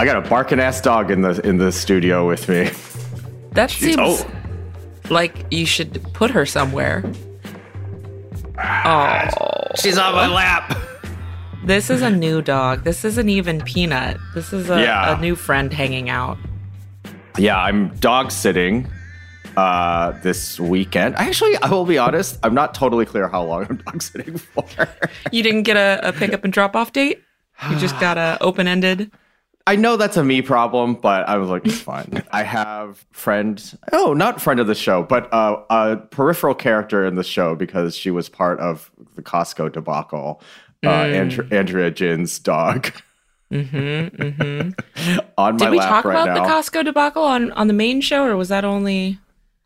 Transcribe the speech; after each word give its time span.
I 0.00 0.06
got 0.06 0.16
a 0.16 0.26
barking 0.30 0.60
ass 0.60 0.80
dog 0.80 1.10
in 1.10 1.20
the 1.20 1.46
in 1.46 1.58
the 1.58 1.70
studio 1.70 2.26
with 2.26 2.48
me. 2.48 2.70
That 3.52 3.70
seems 3.70 3.98
oh. 3.98 4.30
like 5.10 5.44
you 5.50 5.66
should 5.66 6.02
put 6.14 6.30
her 6.30 6.46
somewhere. 6.46 7.04
Oh, 8.56 9.66
She's 9.74 9.98
on 9.98 10.14
my 10.14 10.26
lap. 10.26 10.74
this 11.66 11.90
is 11.90 12.00
a 12.00 12.08
new 12.08 12.40
dog. 12.40 12.84
This 12.84 13.04
isn't 13.04 13.28
even 13.28 13.60
Peanut. 13.60 14.16
This 14.34 14.54
is 14.54 14.70
a, 14.70 14.80
Yeah. 14.80 15.18
a 15.18 15.20
new 15.20 15.36
friend 15.36 15.70
hanging 15.70 16.08
out. 16.08 16.38
Yeah, 17.36 17.58
I'm 17.60 17.94
dog 17.96 18.30
sitting 18.30 18.88
uh 19.58 20.12
this 20.22 20.58
weekend. 20.58 21.14
Actually, 21.16 21.58
I 21.58 21.68
will 21.68 21.84
be 21.84 21.98
honest, 21.98 22.38
I'm 22.42 22.54
not 22.54 22.72
totally 22.72 23.04
clear 23.04 23.28
how 23.28 23.42
long 23.44 23.66
I'm 23.68 23.76
dog 23.76 24.00
sitting 24.00 24.38
for. 24.38 24.64
You 25.30 25.42
didn't 25.42 25.64
get 25.64 25.76
a, 25.76 26.08
a 26.08 26.12
pick 26.14 26.32
up 26.32 26.42
and 26.42 26.54
drop 26.54 26.74
off 26.74 26.92
date? 26.92 27.22
You 27.68 27.76
just 27.76 28.00
got 28.00 28.16
a 28.16 28.38
open 28.40 28.66
ended? 28.66 29.12
I 29.70 29.76
know 29.76 29.96
that's 29.96 30.16
a 30.16 30.24
me 30.24 30.42
problem, 30.42 30.94
but 30.94 31.28
I 31.28 31.36
was 31.38 31.48
like, 31.48 31.64
it's 31.64 31.78
fine. 31.80 32.24
I 32.32 32.42
have 32.42 33.06
friend, 33.12 33.78
oh, 33.92 34.14
not 34.14 34.40
friend 34.40 34.58
of 34.58 34.66
the 34.66 34.74
show, 34.74 35.04
but 35.04 35.32
uh, 35.32 35.62
a 35.70 35.96
peripheral 35.96 36.56
character 36.56 37.04
in 37.06 37.14
the 37.14 37.22
show 37.22 37.54
because 37.54 37.94
she 37.94 38.10
was 38.10 38.28
part 38.28 38.58
of 38.58 38.90
the 39.14 39.22
Costco 39.22 39.70
debacle. 39.70 40.42
Uh, 40.84 40.88
Andr- 40.90 41.46
Andrea 41.54 41.90
Jin's 41.90 42.38
dog 42.38 42.90
Mm-hmm. 43.52 44.22
Mm-hmm. 44.22 45.18
on 45.38 45.54
my 45.54 45.58
Did 45.58 45.70
we 45.70 45.78
lap 45.78 45.88
talk 45.88 46.04
right 46.04 46.22
about 46.22 46.26
now. 46.36 46.42
the 46.44 46.48
Costco 46.52 46.84
debacle 46.84 47.22
on, 47.22 47.50
on 47.52 47.66
the 47.66 47.72
main 47.72 48.00
show, 48.00 48.24
or 48.24 48.36
was 48.36 48.48
that 48.48 48.64
only 48.64 49.18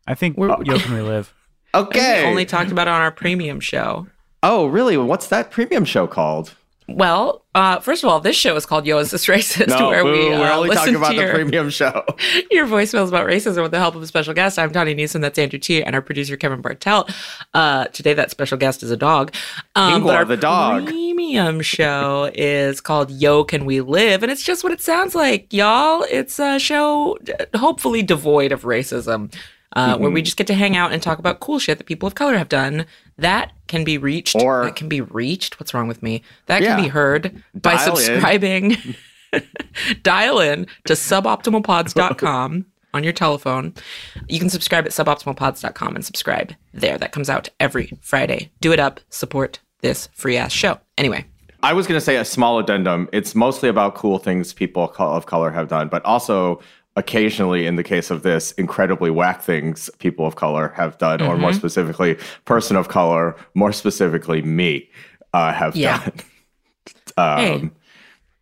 I 0.07 0.13
think 0.15 0.37
We're- 0.37 0.55
Yo 0.63 0.77
Can 0.79 1.05
Live. 1.05 1.33
okay. 1.75 2.23
we 2.23 2.29
only 2.29 2.45
talked 2.45 2.71
about 2.71 2.87
it 2.87 2.91
on 2.91 3.01
our 3.01 3.11
premium 3.11 3.59
show? 3.59 4.07
oh, 4.43 4.67
really? 4.67 4.97
What's 4.97 5.27
that 5.29 5.49
premium 5.51 5.85
show 5.85 6.05
called? 6.07 6.53
Well, 6.87 7.43
uh, 7.55 7.79
first 7.79 8.03
of 8.03 8.09
all, 8.09 8.19
this 8.19 8.35
show 8.35 8.55
is 8.55 8.65
called 8.67 8.85
Yo 8.85 8.99
Is 8.99 9.09
This 9.09 9.25
Racist, 9.25 9.69
No, 9.69 9.87
where 9.87 10.03
boo, 10.03 10.11
we 10.11 10.29
we're 10.29 10.45
uh, 10.45 10.55
only 10.55 10.69
listen 10.69 10.93
talking 10.93 10.95
about 10.95 11.11
to 11.13 11.25
the 11.25 11.33
premium 11.33 11.71
show. 11.71 12.05
your 12.51 12.67
voicemails 12.67 13.07
about 13.07 13.25
racism 13.25 13.63
with 13.63 13.71
the 13.71 13.79
help 13.79 13.95
of 13.95 14.03
a 14.03 14.07
special 14.07 14.35
guest. 14.35 14.59
I'm 14.59 14.71
Tawny 14.71 14.93
Newsome, 14.93 15.21
that's 15.21 15.39
Andrew 15.39 15.57
Ti, 15.57 15.83
and 15.83 15.95
our 15.95 16.01
producer 16.01 16.37
Kevin 16.37 16.61
Bartelt. 16.61 17.11
Uh, 17.55 17.85
today, 17.85 18.13
that 18.13 18.29
special 18.29 18.57
guest 18.57 18.83
is 18.83 18.91
a 18.91 18.97
dog. 18.97 19.33
Um, 19.75 20.05
our 20.05 20.25
the 20.25 20.37
dog. 20.37 20.85
premium 20.85 21.61
show 21.61 22.29
is 22.35 22.81
called 22.81 23.09
Yo 23.09 23.43
Can 23.43 23.65
We 23.65 23.81
Live, 23.81 24.21
and 24.21 24.31
it's 24.31 24.43
just 24.43 24.63
what 24.63 24.71
it 24.71 24.81
sounds 24.81 25.15
like, 25.15 25.51
y'all. 25.51 26.05
It's 26.11 26.37
a 26.37 26.59
show 26.59 27.17
hopefully 27.55 28.03
devoid 28.03 28.51
of 28.51 28.61
racism. 28.61 29.33
Uh, 29.75 29.97
Where 29.97 30.09
we 30.09 30.19
Mm-hmm. 30.21 30.25
just 30.25 30.37
get 30.37 30.47
to 30.47 30.53
hang 30.53 30.77
out 30.77 30.93
and 30.93 31.01
talk 31.03 31.19
about 31.19 31.41
cool 31.41 31.59
shit 31.59 31.77
that 31.79 31.83
people 31.85 32.07
of 32.07 32.15
color 32.15 32.37
have 32.37 32.47
done. 32.49 32.85
That 33.17 33.51
can 33.67 33.83
be 33.83 33.97
reached. 33.97 34.35
Or- 34.35 34.63
that 34.63 34.75
can 34.77 34.87
be 34.87 35.01
reached. 35.01 35.59
What's 35.59 35.73
wrong 35.73 35.87
with 35.87 36.01
me? 36.01 36.21
That 36.45 36.61
Yeah. 36.61 36.75
can 36.75 36.83
be 36.85 36.89
heard 36.89 37.43
by 37.53 37.75
subscribing. 37.77 38.77
dial 40.03 40.39
in 40.39 40.65
to 40.85 40.93
suboptimalpods.com 40.93 42.65
on 42.93 43.03
your 43.03 43.13
telephone. 43.13 43.73
You 44.29 44.39
can 44.39 44.49
subscribe 44.49 44.85
at 44.85 44.91
suboptimalpods.com 44.91 45.95
and 45.95 46.05
subscribe 46.05 46.53
there. 46.73 46.97
That 46.97 47.11
comes 47.11 47.29
out 47.29 47.49
every 47.59 47.91
Friday. 48.01 48.51
Do 48.61 48.71
it 48.71 48.79
up, 48.79 49.01
support 49.09 49.59
this 49.81 50.07
free 50.13 50.37
ass 50.37 50.53
show. 50.53 50.79
Anyway, 50.97 51.25
I 51.61 51.73
was 51.73 51.87
going 51.87 51.97
to 51.99 52.05
say 52.05 52.15
a 52.15 52.23
small 52.25 52.59
addendum. 52.59 53.09
It's 53.11 53.35
mostly 53.35 53.67
about 53.69 53.95
cool 53.95 54.17
things 54.19 54.53
people 54.53 54.93
of 54.97 55.25
color 55.25 55.51
have 55.51 55.67
done, 55.67 55.89
but 55.89 56.03
also 56.05 56.61
occasionally, 56.95 57.65
in 57.67 57.75
the 57.75 57.83
case 57.83 58.09
of 58.11 58.23
this, 58.23 58.51
incredibly 58.53 59.09
whack 59.11 59.41
things 59.41 59.89
people 59.99 60.25
of 60.25 60.35
color 60.35 60.69
have 60.75 60.97
done, 60.97 61.21
or 61.21 61.33
Mm-hmm. 61.33 61.41
more 61.41 61.53
specifically, 61.53 62.17
person 62.45 62.75
of 62.77 62.87
color, 62.87 63.35
more 63.53 63.73
specifically 63.73 64.41
me, 64.41 64.89
uh, 65.33 65.51
have 65.53 65.75
Yeah. 65.75 65.97
done. 66.03 66.13
um, 67.17 67.37
hey, 67.39 67.69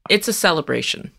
it's 0.09 0.27
a 0.27 0.33
celebration. 0.33 1.11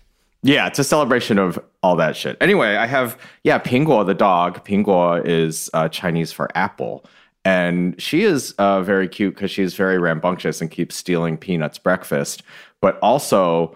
Yeah, 0.42 0.66
it's 0.66 0.78
a 0.78 0.84
celebration 0.84 1.38
of 1.38 1.58
all 1.82 1.96
that 1.96 2.16
shit. 2.16 2.36
Anyway, 2.40 2.76
I 2.76 2.86
have 2.86 3.16
yeah, 3.44 3.58
Pingguo 3.58 4.04
the 4.06 4.12
dog. 4.14 4.64
Pingguo 4.64 5.24
is 5.26 5.70
uh, 5.72 5.88
Chinese 5.88 6.32
for 6.32 6.50
apple, 6.54 7.04
and 7.46 8.00
she 8.00 8.24
is 8.24 8.52
uh, 8.58 8.82
very 8.82 9.08
cute 9.08 9.34
because 9.34 9.50
she's 9.50 9.74
very 9.74 9.98
rambunctious 9.98 10.60
and 10.60 10.70
keeps 10.70 10.96
stealing 10.96 11.38
Peanut's 11.38 11.78
breakfast. 11.78 12.42
But 12.82 12.98
also, 13.00 13.74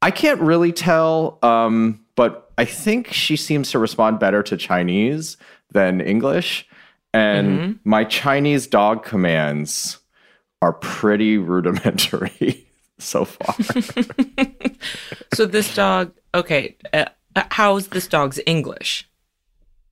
I 0.00 0.12
can't 0.12 0.40
really 0.40 0.72
tell, 0.72 1.38
um, 1.42 2.00
but 2.20 2.52
I 2.58 2.66
think 2.66 3.14
she 3.14 3.34
seems 3.34 3.70
to 3.70 3.78
respond 3.78 4.18
better 4.18 4.42
to 4.42 4.58
Chinese 4.58 5.38
than 5.70 6.02
English. 6.02 6.68
And 7.14 7.78
my 7.82 8.04
Chinese 8.04 8.66
dog 8.66 9.02
commands 9.02 10.00
are 10.60 10.74
pretty 10.74 11.38
rudimentary 11.38 12.66
so 12.98 13.24
far. 13.24 13.54
So 15.32 15.46
this 15.46 15.74
dog, 15.74 16.12
okay, 16.34 16.76
uh, 16.92 17.06
how's 17.50 17.88
this 17.88 18.06
dog's 18.06 18.38
English? 18.44 19.08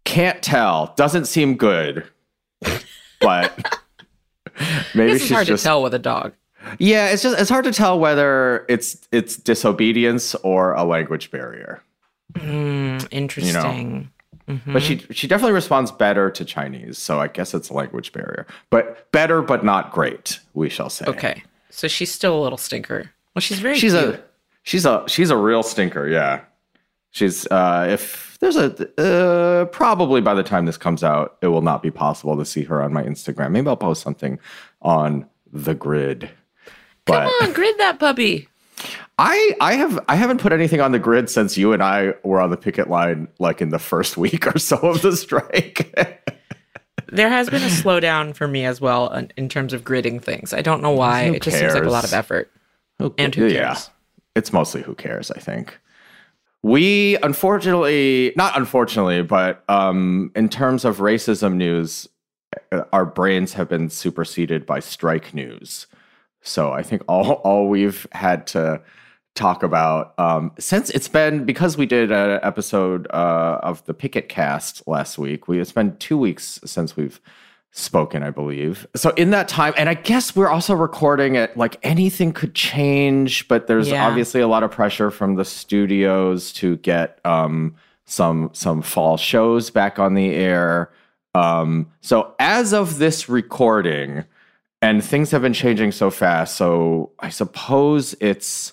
Can't 0.05 0.43
tell. 0.43 0.93
Doesn't 0.97 1.25
seem 1.25 1.57
good. 1.57 2.05
But 3.23 3.81
maybe 4.95 5.13
is 5.13 5.31
hard 5.31 5.47
just 5.47 5.63
to 5.63 5.67
tell 5.67 5.83
with 5.83 5.95
a 5.95 5.99
dog. 5.99 6.35
Yeah, 6.79 7.09
it's 7.09 7.23
just 7.23 7.41
it's 7.41 7.49
hard 7.49 7.65
to 7.65 7.73
tell 7.73 7.99
whether 7.99 8.67
it's 8.69 9.09
it's 9.13 9.37
disobedience 9.37 10.35
or 10.35 10.75
a 10.75 10.85
language 10.85 11.31
barrier. 11.31 11.83
Hmm, 12.37 12.99
interesting. 13.11 14.11
But 14.67 14.83
she 14.83 14.99
she 15.11 15.27
definitely 15.29 15.53
responds 15.53 15.91
better 15.93 16.31
to 16.31 16.43
Chinese, 16.45 16.97
so 16.97 17.21
I 17.21 17.29
guess 17.29 17.53
it's 17.53 17.69
a 17.69 17.75
language 17.75 18.13
barrier. 18.13 18.47
But 18.71 19.11
better 19.13 19.43
but 19.43 19.63
not 19.63 19.93
great, 19.93 20.41
we 20.55 20.71
shall 20.71 20.89
say. 20.89 21.05
Okay, 21.07 21.43
so 21.69 21.87
she's 21.87 22.11
still 22.11 22.39
a 22.39 22.43
little 22.43 22.57
stinker. 22.57 23.11
Well, 23.35 23.41
she's 23.41 23.61
very 23.61 23.77
She's 23.79 23.93
cute. 23.93 24.15
a 24.15 24.23
she's 24.63 24.87
a 24.87 25.05
she's 25.07 25.29
a 25.29 25.37
real 25.37 25.63
stinker, 25.63 26.09
yeah. 26.09 26.41
She's 27.11 27.47
uh 27.49 27.89
if 27.91 28.39
there's 28.41 28.57
a 28.57 28.89
uh 28.99 29.67
probably 29.67 30.23
by 30.23 30.33
the 30.33 30.43
time 30.43 30.65
this 30.65 30.79
comes 30.79 31.05
out, 31.05 31.37
it 31.43 31.49
will 31.49 31.61
not 31.63 31.83
be 31.83 31.91
possible 31.91 32.35
to 32.39 32.47
see 32.47 32.63
her 32.65 32.83
on 32.83 32.91
my 32.91 33.03
Instagram. 33.03 33.51
Maybe 33.51 33.69
I'll 33.69 33.77
post 33.77 34.01
something 34.01 34.39
on 34.81 35.27
the 35.53 35.75
grid. 35.75 36.31
But 37.05 37.29
Come 37.29 37.49
on, 37.49 37.53
grid 37.55 37.77
that 37.79 37.99
puppy. 37.99 38.48
I 39.19 39.55
I 39.61 39.75
have 39.75 39.99
I 40.09 40.15
haven't 40.17 40.41
put 40.41 40.53
anything 40.53 40.81
on 40.81 40.93
the 40.93 40.99
grid 40.99 41.29
since 41.29 41.59
you 41.59 41.73
and 41.73 41.83
I 41.83 42.15
were 42.23 42.41
on 42.41 42.51
the 42.51 42.57
picket 42.57 42.89
line 42.89 43.29
like 43.39 43.61
in 43.61 43.71
the 43.71 43.79
first 43.79 44.17
week 44.25 44.47
or 44.47 44.59
so 44.59 44.77
of 44.77 45.03
the 45.03 45.17
strike. 45.17 45.93
There 47.11 47.31
has 47.31 47.49
been 47.49 47.63
a 47.63 47.67
slowdown 47.67 48.35
for 48.35 48.47
me 48.47 48.67
as 48.67 48.81
well 48.83 49.11
in, 49.37 49.49
terms 49.49 49.73
of 49.73 49.83
gridding 49.83 50.23
things. 50.23 50.53
I 50.53 50.61
don't 50.61 50.83
know 50.83 50.91
why. 50.91 51.29
Who 51.29 51.35
it 51.35 51.43
just 51.43 51.59
seems 51.59 51.73
like 51.73 51.85
a 51.85 51.89
lot 51.91 52.05
of 52.05 52.13
effort. 52.13 52.51
And 53.17 53.35
who 53.35 53.47
Yeah. 53.47 53.69
cares? 53.69 53.91
It's 54.37 54.53
mostly 54.53 54.83
who 54.83 54.95
cares, 54.95 55.31
I 55.31 55.39
think. 55.41 55.79
We 56.63 57.17
unfortunately, 57.23 58.33
not 58.37 58.57
unfortunately, 58.59 59.23
but 59.23 59.65
um, 59.71 60.31
in 60.37 60.49
terms 60.51 60.85
of 60.85 60.99
racism 60.99 61.55
news, 61.55 62.09
our 62.93 63.07
brains 63.07 63.55
have 63.55 63.69
been 63.71 63.89
superseded 63.89 64.67
by 64.67 64.81
strike 64.81 65.33
news. 65.33 65.87
So 66.49 66.73
I 66.73 66.83
think 66.83 67.03
all 67.09 67.33
all 67.45 67.69
we've 67.69 68.07
had 68.13 68.47
to 68.49 68.81
talk 69.35 69.63
about 69.63 70.15
um, 70.19 70.51
since 70.59 70.91
it's 70.91 71.07
been 71.07 71.45
because 71.45 71.77
we 71.77 71.87
did 71.87 72.11
an 72.11 72.41
episode 72.43 73.07
uh, 73.11 73.61
of 73.63 73.85
the 73.85 73.95
Picket 73.95 74.29
Cast 74.29 74.87
last 74.89 75.17
week. 75.19 75.47
We 75.47 75.61
it's 75.61 75.73
been 75.73 75.97
two 75.99 76.19
weeks 76.19 76.59
since 76.65 76.97
we've 76.97 77.21
spoken, 77.71 78.23
I 78.23 78.31
believe. 78.31 78.87
So 78.97 79.11
in 79.11 79.31
that 79.31 79.47
time, 79.47 79.75
and 79.77 79.89
I 79.89 79.95
guess 79.95 80.35
we're 80.35 80.49
also 80.49 80.75
recording 80.75 81.37
it 81.37 81.57
like 81.57 81.77
anything 81.83 82.33
could 82.33 82.55
change, 82.55 83.47
but 83.47 83.67
there's 83.69 83.91
Yeah. 83.91 84.07
obviously 84.09 84.41
a 84.41 84.49
lot 84.49 84.63
of 84.65 84.71
pressure 84.71 85.11
from 85.11 85.37
the 85.37 85.45
studios 85.45 86.53
to 86.55 86.77
get 86.79 87.21
um, 87.25 87.77
some 88.07 88.51
some 88.55 88.83
fall 88.83 89.17
shows 89.19 89.71
back 89.71 89.99
on 89.99 90.15
the 90.15 90.35
air. 90.35 90.91
Um, 91.35 91.89
so 92.01 92.35
as 92.41 92.73
of 92.73 92.99
this 92.99 93.29
recording, 93.29 94.25
and 94.81 95.05
things 95.05 95.31
have 95.31 95.43
been 95.43 95.53
changing 95.53 95.93
so 95.93 96.11
fast, 96.11 96.57
so 96.57 97.11
I 97.19 97.31
suppose 97.31 98.15
it's 98.21 98.73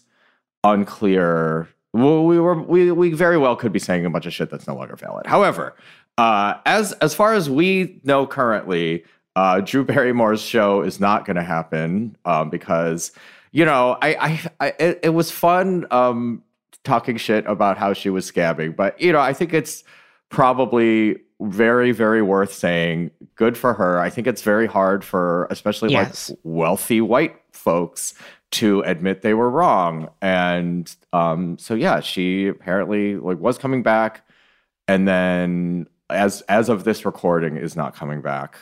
unclear. 0.64 1.68
Well, 1.94 2.26
we 2.26 2.40
were 2.40 2.62
we 2.62 2.92
we 2.92 3.12
very 3.14 3.38
well 3.38 3.56
could 3.56 3.72
be 3.72 3.80
saying 3.80 4.06
a 4.06 4.10
bunch 4.10 4.26
of 4.26 4.34
shit 4.34 4.50
that's 4.50 4.68
no 4.68 4.76
longer 4.76 4.96
valid. 4.96 5.26
However, 5.26 5.76
uh, 6.18 6.56
as 6.66 6.92
as 6.94 7.16
far 7.16 7.34
as 7.34 7.50
we 7.50 8.00
know 8.04 8.28
currently, 8.28 9.04
uh, 9.36 9.62
Drew 9.62 9.84
Barrymore's 9.84 10.42
show 10.42 10.82
is 10.82 11.00
not 11.00 11.26
going 11.26 11.38
to 11.38 11.44
happen 11.44 12.18
um, 12.26 12.50
because 12.50 13.12
you 13.52 13.66
know 13.66 13.98
I 14.02 14.16
I, 14.16 14.50
I 14.60 14.68
it, 14.80 15.00
it 15.04 15.10
was 15.10 15.32
fun 15.32 15.88
um, 15.90 16.44
talking 16.84 17.18
shit 17.18 17.46
about 17.48 17.78
how 17.78 17.94
she 17.94 18.10
was 18.10 18.30
scabbing, 18.30 18.76
but 18.76 19.00
you 19.02 19.12
know 19.12 19.20
I 19.20 19.34
think 19.34 19.54
it's 19.54 19.84
probably 20.30 21.18
very 21.42 21.92
very 21.92 22.22
worth 22.22 22.54
saying 22.54 23.12
good 23.36 23.58
for 23.58 23.74
her. 23.74 24.00
I 24.00 24.10
think 24.10 24.26
it's 24.28 24.42
very 24.42 24.68
hard 24.68 25.04
for 25.04 25.48
especially 25.52 25.92
Yes. 25.92 26.30
like 26.30 26.40
wealthy 26.44 27.02
white 27.02 27.36
folks 27.52 28.14
to 28.52 28.82
admit 28.82 29.22
they 29.22 29.34
were 29.34 29.50
wrong. 29.50 30.10
And 30.22 30.94
um 31.12 31.58
so 31.58 31.74
yeah 31.76 32.00
she 32.00 32.48
apparently 32.48 33.18
like 33.18 33.38
was 33.40 33.58
coming 33.58 33.84
back. 33.84 34.26
And 34.88 35.08
then 35.08 35.88
as 36.10 36.42
as 36.48 36.70
of 36.70 36.84
this 36.86 37.06
recording 37.06 37.58
is 37.58 37.76
not 37.76 37.96
coming 37.96 38.22
back 38.22 38.58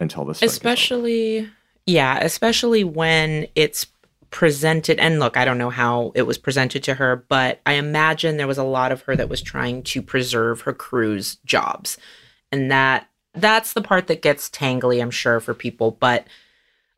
until 0.00 0.24
this 0.24 0.40
Especially, 0.42 1.48
yeah, 1.86 2.18
especially 2.22 2.84
when 2.84 3.46
it's 3.54 3.86
presented 4.34 4.98
and 4.98 5.20
look 5.20 5.36
i 5.36 5.44
don't 5.44 5.58
know 5.58 5.70
how 5.70 6.10
it 6.16 6.22
was 6.22 6.38
presented 6.38 6.82
to 6.82 6.94
her 6.94 7.24
but 7.28 7.60
i 7.66 7.74
imagine 7.74 8.36
there 8.36 8.48
was 8.48 8.58
a 8.58 8.64
lot 8.64 8.90
of 8.90 9.00
her 9.02 9.14
that 9.14 9.28
was 9.28 9.40
trying 9.40 9.80
to 9.80 10.02
preserve 10.02 10.62
her 10.62 10.72
crew's 10.72 11.36
jobs. 11.44 11.96
And 12.50 12.68
that 12.68 13.08
that's 13.34 13.74
the 13.74 13.80
part 13.80 14.08
that 14.08 14.22
gets 14.22 14.50
tangly 14.50 15.00
i'm 15.00 15.12
sure 15.12 15.38
for 15.38 15.54
people 15.54 15.92
but 15.92 16.26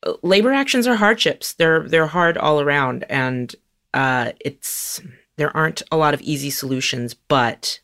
uh, 0.02 0.14
labor 0.22 0.50
actions 0.50 0.86
are 0.86 0.96
hardships. 0.96 1.52
They're 1.52 1.86
they're 1.86 2.06
hard 2.06 2.38
all 2.38 2.58
around 2.62 3.04
and 3.10 3.54
uh 3.92 4.32
it's 4.40 5.02
there 5.36 5.54
aren't 5.54 5.82
a 5.92 5.98
lot 5.98 6.14
of 6.14 6.22
easy 6.22 6.48
solutions 6.48 7.12
but 7.12 7.80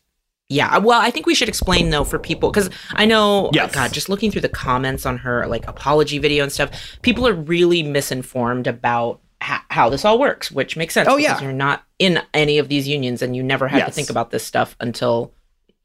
yeah. 0.49 0.79
Well 0.79 0.99
i 0.99 1.11
think 1.11 1.27
we 1.27 1.35
should 1.35 1.47
explain 1.49 1.91
though 1.91 2.03
for 2.03 2.17
people 2.17 2.49
because 2.49 2.71
i 2.93 3.05
know 3.05 3.51
Yes. 3.53 3.71
god 3.71 3.93
just 3.93 4.09
looking 4.09 4.31
through 4.31 4.41
the 4.41 4.49
comments 4.49 5.05
on 5.05 5.17
her 5.17 5.45
like 5.45 5.67
apology 5.67 6.17
video 6.17 6.41
and 6.41 6.51
stuff 6.51 6.97
people 7.03 7.27
are 7.27 7.33
really 7.33 7.83
misinformed 7.83 8.65
about 8.65 9.19
ho- 9.43 9.63
how 9.69 9.89
this 9.89 10.05
all 10.05 10.17
works 10.19 10.51
which 10.51 10.75
makes 10.77 10.93
sense 10.93 11.07
Oh, 11.09 11.17
because 11.17 11.39
yeah. 11.39 11.43
you're 11.43 11.53
not 11.53 11.83
in 11.99 12.21
any 12.33 12.57
of 12.57 12.69
these 12.69 12.87
unions 12.87 13.21
and 13.21 13.35
you 13.35 13.43
never 13.43 13.67
had 13.67 13.85
to 13.85 13.91
think 13.91 14.09
about 14.09 14.31
this 14.31 14.43
stuff 14.43 14.75
until 14.79 15.33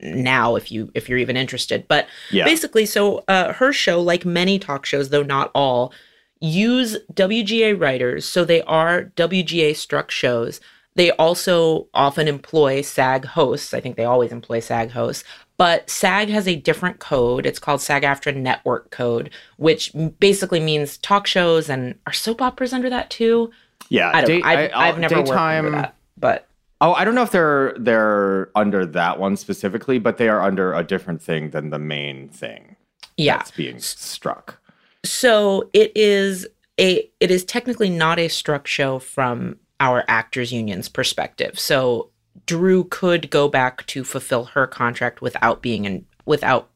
now 0.01 0.55
if 0.57 0.71
you 0.71 0.91
if 0.95 1.09
you're 1.09 1.19
even 1.19 1.37
interested. 1.37 1.87
But 1.89 2.07
Yeah. 2.31 2.45
basically 2.45 2.87
so 2.87 3.25
uh, 3.29 3.53
her 3.55 3.73
show 3.73 4.01
like 4.01 4.25
many 4.25 4.59
talk 4.59 4.87
shows 4.87 5.09
though 5.11 5.25
not 5.25 5.51
all 5.55 5.93
use 6.41 6.97
wga 7.15 7.79
writers. 7.81 8.25
So 8.25 8.45
they 8.45 8.63
are 8.63 9.13
wga 9.17 9.75
struck 9.77 10.11
shows. 10.11 10.61
They 10.95 11.11
also 11.13 11.89
often 11.95 12.27
employ 12.29 12.83
sag 12.83 13.25
hosts. 13.25 13.75
I 13.75 13.81
think 13.81 13.97
they 13.97 14.05
always 14.05 14.33
employ 14.33 14.61
sag 14.61 14.91
hosts 14.93 15.25
but 15.59 15.89
sag 15.91 16.29
has 16.31 16.49
a 16.49 16.57
different 16.57 16.99
code 16.99 17.45
it's 17.45 17.59
called 17.59 17.83
sag 17.83 18.03
aftra 18.03 18.35
network 18.35 18.91
code 18.91 19.31
which 19.59 19.93
basically 20.19 20.61
means 20.61 20.97
talk 20.99 21.27
shows 21.27 21.69
and 21.69 21.95
are 22.07 22.13
soap 22.13 22.41
operas 22.41 22.73
under 22.73 22.89
that 22.89 23.11
too 23.11 23.51
yeah. 23.91 24.11
i 24.15 24.21
don't 24.23 24.27
day- 24.27 24.39
know 24.39 24.47
I've, 24.49 24.71
I- 24.73 24.89
I've 24.89 24.99
never 24.99 25.19
worked 25.19 25.31
under 25.31 25.71
that 25.73 25.95
but 26.17 26.49
Oh, 26.81 26.93
I 26.95 27.05
don't 27.05 27.17
know 27.17 27.23
if 27.23 27.33
they're 27.33 27.75
they're 27.77 28.51
under 28.55 28.87
that 28.87 29.19
one 29.19 29.37
specifically, 29.37 29.99
but 29.99 30.17
they 30.17 30.29
are 30.29 30.41
under 30.41 30.73
a 30.73 30.85
different 30.85 31.21
thing 31.21 31.51
than 31.51 31.71
the 31.71 31.79
main 31.79 32.29
thing 32.29 32.77
yeah 33.17 33.39
that's 33.39 33.51
being 33.51 33.81
struck. 33.81 34.61
So 35.05 35.71
it 35.73 35.91
is 35.97 36.47
a 36.79 37.11
it 37.19 37.31
is 37.33 37.45
technically 37.45 37.91
not 37.91 38.21
a 38.21 38.29
struck 38.29 38.67
show 38.69 39.01
from 39.01 39.57
our 39.81 40.05
actors 40.07 40.53
union's 40.53 40.89
perspective. 40.89 41.59
So 41.59 42.11
Drew 42.49 42.85
could 42.85 43.29
go 43.31 43.47
back 43.47 43.85
to 43.89 44.03
fulfill 44.05 44.45
her 44.47 44.67
contract 44.67 45.21
without 45.21 45.61
being 45.61 45.85
in 45.85 46.07
without 46.25 46.71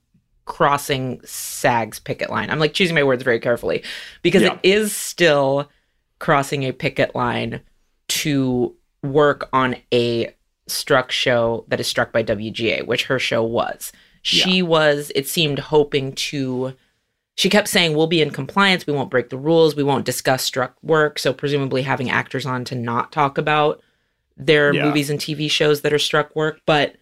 crossing 0.45 1.21
SAG's 1.25 1.99
picket 1.99 2.29
line. 2.29 2.51
I'm 2.51 2.59
like 2.59 2.75
choosing 2.75 2.95
my 2.95 3.03
words 3.03 3.23
very 3.23 3.41
carefully 3.41 3.83
because 4.21 4.43
Yeah. 4.43 4.53
it 4.55 4.61
is 4.63 4.95
still 4.95 5.71
crossing 6.19 6.65
a 6.65 6.73
picket 6.73 7.15
line 7.15 7.61
to 8.09 8.75
work 9.03 9.49
on 9.53 9.77
a 9.95 10.35
struck 10.67 11.11
show 11.11 11.65
that 11.69 11.81
is 11.81 11.87
struck 11.87 12.13
by 12.13 12.23
WGA, 12.23 12.87
which 12.87 13.05
her 13.05 13.19
show 13.19 13.43
was. 13.43 13.93
She 14.21 14.63
was, 14.63 15.11
it 15.15 15.27
seemed, 15.27 15.59
hoping 15.59 16.13
to. 16.13 16.75
She 17.35 17.49
kept 17.49 17.67
saying, 17.69 17.97
We'll 17.97 18.07
be 18.07 18.21
in 18.21 18.31
compliance. 18.31 18.87
We 18.87 18.93
won't 18.93 19.11
break 19.11 19.31
the 19.31 19.39
rules. 19.39 19.75
We 19.75 19.83
won't 19.83 20.05
discuss 20.05 20.45
struck 20.45 20.77
work. 20.83 21.19
So, 21.19 21.33
presumably, 21.33 21.83
having 21.83 22.11
actors 22.11 22.45
on 22.45 22.65
to 22.67 22.75
not 22.75 23.11
talk 23.11 23.39
about 23.39 23.81
their 24.47 24.73
Yeah. 24.75 24.85
movies 24.85 25.11
and 25.11 25.19
TV 25.21 25.49
shows 25.50 25.83
that 25.83 25.93
are 25.93 25.99
struck 25.99 26.35
work. 26.37 26.61
But 26.67 26.97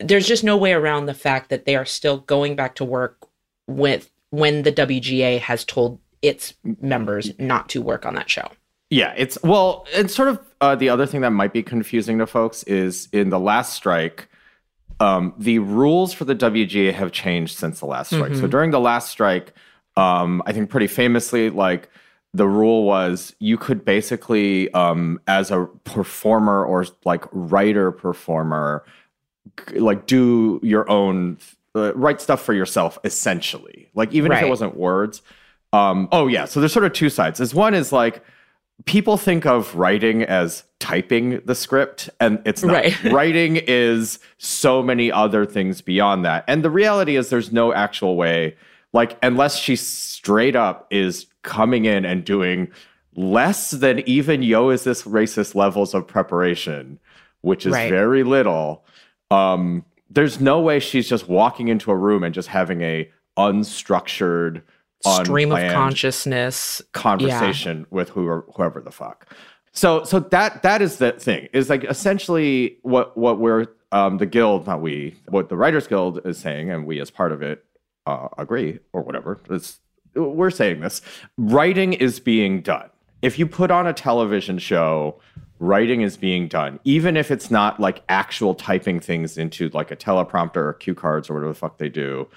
there's 0.00 0.26
just 0.26 0.42
no 0.44 0.56
way 0.56 0.72
around 0.72 1.06
the 1.06 1.14
fact 1.14 1.50
that 1.50 1.64
they 1.64 1.76
are 1.76 1.84
still 1.84 2.18
going 2.18 2.56
back 2.56 2.74
to 2.76 2.84
work 2.84 3.18
with 3.66 4.10
when 4.30 4.62
the 4.62 4.72
WGA 4.72 5.38
has 5.38 5.64
told 5.64 5.98
its 6.22 6.54
members 6.80 7.32
not 7.38 7.68
to 7.70 7.82
work 7.82 8.06
on 8.06 8.14
that 8.14 8.30
show. 8.30 8.48
Yeah, 8.90 9.14
it's 9.16 9.38
well, 9.42 9.86
it's 9.92 10.14
sort 10.14 10.28
of 10.28 10.38
uh, 10.60 10.74
the 10.74 10.88
other 10.88 11.06
thing 11.06 11.22
that 11.22 11.30
might 11.30 11.52
be 11.52 11.62
confusing 11.62 12.18
to 12.18 12.26
folks 12.26 12.62
is 12.64 13.08
in 13.12 13.30
the 13.30 13.40
last 13.40 13.72
strike, 13.74 14.28
um, 15.00 15.34
the 15.38 15.58
rules 15.60 16.12
for 16.12 16.24
the 16.24 16.34
WGA 16.34 16.92
have 16.92 17.10
changed 17.10 17.56
since 17.56 17.80
the 17.80 17.86
last 17.86 18.12
strike. 18.12 18.34
So 18.34 18.42
Mhm. 18.42 18.50
during 18.50 18.70
the 18.70 18.80
last 18.80 19.08
strike, 19.10 19.54
um, 19.96 20.42
I 20.46 20.52
think 20.52 20.68
pretty 20.70 20.86
famously, 20.86 21.48
like 21.50 21.88
the 22.34 22.48
rule 22.48 22.84
was 22.84 23.34
you 23.38 23.58
could 23.58 23.84
basically, 23.84 24.72
um, 24.72 25.20
as 25.26 25.50
a 25.50 25.66
performer 25.84 26.64
or 26.64 26.86
like 27.04 27.24
writer 27.30 27.92
performer, 27.92 28.84
like 29.74 30.06
do 30.06 30.58
your 30.62 30.88
own 30.90 31.38
uh, 31.74 31.94
write 31.94 32.20
stuff 32.20 32.42
for 32.42 32.54
yourself 32.54 32.98
essentially. 33.04 33.90
Like 33.94 34.12
even 34.12 34.32
if 34.32 34.42
it 34.42 34.48
wasn't 34.48 34.76
words. 34.76 35.22
Um 35.72 36.08
oh 36.12 36.26
yeah 36.26 36.44
so 36.44 36.60
there's 36.60 36.72
sort 36.72 36.84
of 36.84 36.92
two 36.92 37.08
sides. 37.08 37.40
As 37.40 37.54
one 37.54 37.74
is 37.74 37.92
like 37.92 38.22
people 38.84 39.16
think 39.16 39.46
of 39.46 39.74
writing 39.74 40.22
as 40.22 40.64
typing 40.80 41.40
the 41.44 41.54
script 41.54 42.10
and 42.20 42.40
it's 42.44 42.62
not. 42.62 42.74
Right. 42.74 43.04
writing 43.12 43.56
is 43.56 44.18
so 44.38 44.82
many 44.82 45.10
other 45.10 45.46
things 45.46 45.80
beyond 45.80 46.24
that. 46.24 46.44
And 46.46 46.62
the 46.62 46.70
reality 46.70 47.16
is 47.16 47.30
there's 47.30 47.52
no 47.52 47.72
actual 47.72 48.16
way 48.16 48.56
like 48.92 49.16
unless 49.22 49.56
she 49.56 49.76
straight 49.76 50.56
up 50.56 50.86
is 50.90 51.26
coming 51.42 51.84
in 51.84 52.04
and 52.04 52.24
doing 52.24 52.68
less 53.14 53.72
than 53.72 53.98
even 54.08 54.42
yo 54.42 54.70
is 54.70 54.84
this 54.84 55.02
racist 55.02 55.54
levels 55.54 55.92
of 55.94 56.06
preparation 56.06 56.98
which 57.42 57.66
is 57.66 57.72
Right. 57.72 57.90
very 57.90 58.22
little 58.22 58.84
um 59.30 59.84
there's 60.10 60.40
no 60.40 60.60
way 60.60 60.78
she's 60.78 61.08
just 61.08 61.28
walking 61.28 61.68
into 61.68 61.90
a 61.90 61.96
room 61.96 62.22
and 62.22 62.34
just 62.34 62.48
having 62.48 62.82
a 62.82 63.10
unstructured 63.38 64.62
Stream 65.04 65.50
of 65.50 65.58
consciousness. 65.72 66.80
conversation 66.92 67.86
with 67.90 68.10
whoever, 68.10 68.44
whoever 68.54 68.80
the 68.80 68.92
fuck. 68.92 69.26
So 69.72 70.04
so 70.04 70.20
that 70.20 70.62
that 70.62 70.80
is 70.80 70.98
the 70.98 71.12
thing 71.12 71.48
is 71.52 71.68
like 71.68 71.82
essentially 71.84 72.78
what 72.82 73.16
what 73.16 73.40
we're 73.40 73.66
um, 73.90 74.18
the 74.18 74.26
guild 74.26 74.66
not 74.66 74.80
we 74.80 75.16
what 75.28 75.48
the 75.48 75.56
writers 75.56 75.86
guild 75.88 76.20
is 76.24 76.38
saying 76.38 76.70
and 76.70 76.86
we 76.86 77.00
as 77.00 77.10
part 77.10 77.32
of 77.32 77.42
it 77.42 77.64
uh, 78.06 78.28
agree 78.38 78.78
or 78.92 79.02
whatever. 79.02 79.40
It's 79.50 79.78
we're 80.14 80.50
saying 80.50 80.80
this. 80.80 81.00
Writing 81.38 81.94
is 81.94 82.20
being 82.20 82.60
done. 82.60 82.90
If 83.22 83.38
you 83.38 83.46
put 83.46 83.70
on 83.70 83.86
a 83.86 83.92
television 83.92 84.58
show 84.58 85.20
writing 85.58 86.00
is 86.00 86.16
being 86.16 86.48
done. 86.48 86.80
Even 86.82 87.16
if 87.16 87.30
it's 87.30 87.48
not 87.48 87.78
like 87.78 88.02
actual 88.08 88.52
typing 88.52 88.98
things 88.98 89.38
into 89.38 89.68
like 89.68 89.92
a 89.92 89.96
teleprompter 89.96 90.56
or 90.56 90.72
cue 90.72 90.92
cards 90.92 91.30
or 91.30 91.34
whatever 91.34 91.52
the 91.52 91.58
fuck 91.58 91.78
they 91.78 91.88
do 91.88 92.28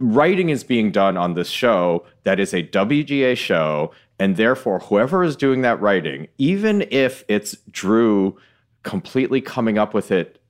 writing 0.00 0.48
is 0.48 0.64
being 0.64 0.90
done 0.90 1.16
on 1.16 1.34
this 1.34 1.48
show 1.48 2.04
that 2.24 2.40
is 2.40 2.52
a 2.52 2.62
WGA 2.64 3.36
show, 3.36 3.92
and 4.18 4.36
therefore 4.36 4.80
whoever 4.80 5.22
is 5.22 5.36
doing 5.36 5.60
that 5.62 5.80
writing, 5.80 6.26
even 6.38 6.86
if 6.90 7.22
it's 7.28 7.56
Drew 7.70 8.36
completely 8.82 9.40
coming 9.40 9.78
up 9.78 9.94
with 9.94 10.10
it 10.10 10.40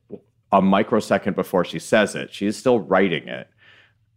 a 0.52 0.62
microsecond 0.62 1.36
before 1.36 1.64
she 1.64 1.78
says 1.78 2.14
it, 2.14 2.32
she's 2.32 2.56
still 2.56 2.80
writing 2.80 3.28
it, 3.28 3.48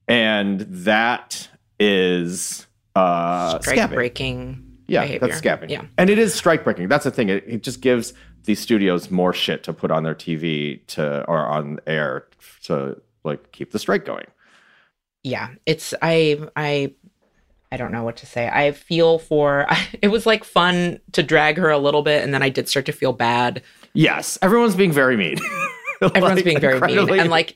and 0.07 0.61
that 0.61 1.49
is 1.79 2.67
uh, 2.95 3.59
strike 3.59 3.77
scabbing. 3.79 3.93
breaking. 3.93 4.69
Yeah, 4.87 5.01
behavior. 5.01 5.27
that's 5.27 5.41
scabbing. 5.41 5.69
Yeah. 5.69 5.85
and 5.97 6.09
it 6.09 6.17
is 6.19 6.33
strike 6.33 6.63
breaking. 6.63 6.89
That's 6.89 7.05
the 7.05 7.11
thing. 7.11 7.29
It, 7.29 7.43
it 7.47 7.63
just 7.63 7.81
gives 7.81 8.13
these 8.43 8.59
studios 8.59 9.09
more 9.09 9.31
shit 9.33 9.63
to 9.63 9.73
put 9.73 9.89
on 9.91 10.03
their 10.03 10.13
TV 10.15 10.85
to 10.87 11.23
or 11.29 11.39
on 11.45 11.79
air 11.87 12.27
to 12.63 13.01
like 13.23 13.51
keep 13.53 13.71
the 13.71 13.79
strike 13.79 14.03
going. 14.05 14.25
yeah 15.23 15.47
it's 15.65 15.93
i 16.01 16.37
i 16.57 16.93
i 17.71 17.77
don't 17.77 17.93
know 17.93 18.03
what 18.03 18.17
to 18.17 18.25
say 18.25 18.49
i 18.49 18.73
feel 18.73 19.17
for 19.17 19.65
it 20.01 20.09
was 20.09 20.25
like 20.25 20.43
fun 20.43 20.99
to 21.13 21.23
drag 21.23 21.55
her 21.57 21.69
a 21.69 21.77
little 21.77 22.01
bit 22.01 22.21
and 22.21 22.33
then 22.33 22.43
i 22.43 22.49
did 22.49 22.67
start 22.67 22.85
to 22.85 22.91
feel 22.91 23.13
bad 23.13 23.61
Yes, 23.95 24.37
everyone's 24.41 24.75
being 24.75 24.91
very 24.91 25.15
mean. 25.15 25.37
everyone's 26.01 26.35
Like, 26.35 26.43
being 26.43 26.59
very 26.59 26.81
mean 26.81 27.19
and 27.19 27.29
like 27.29 27.55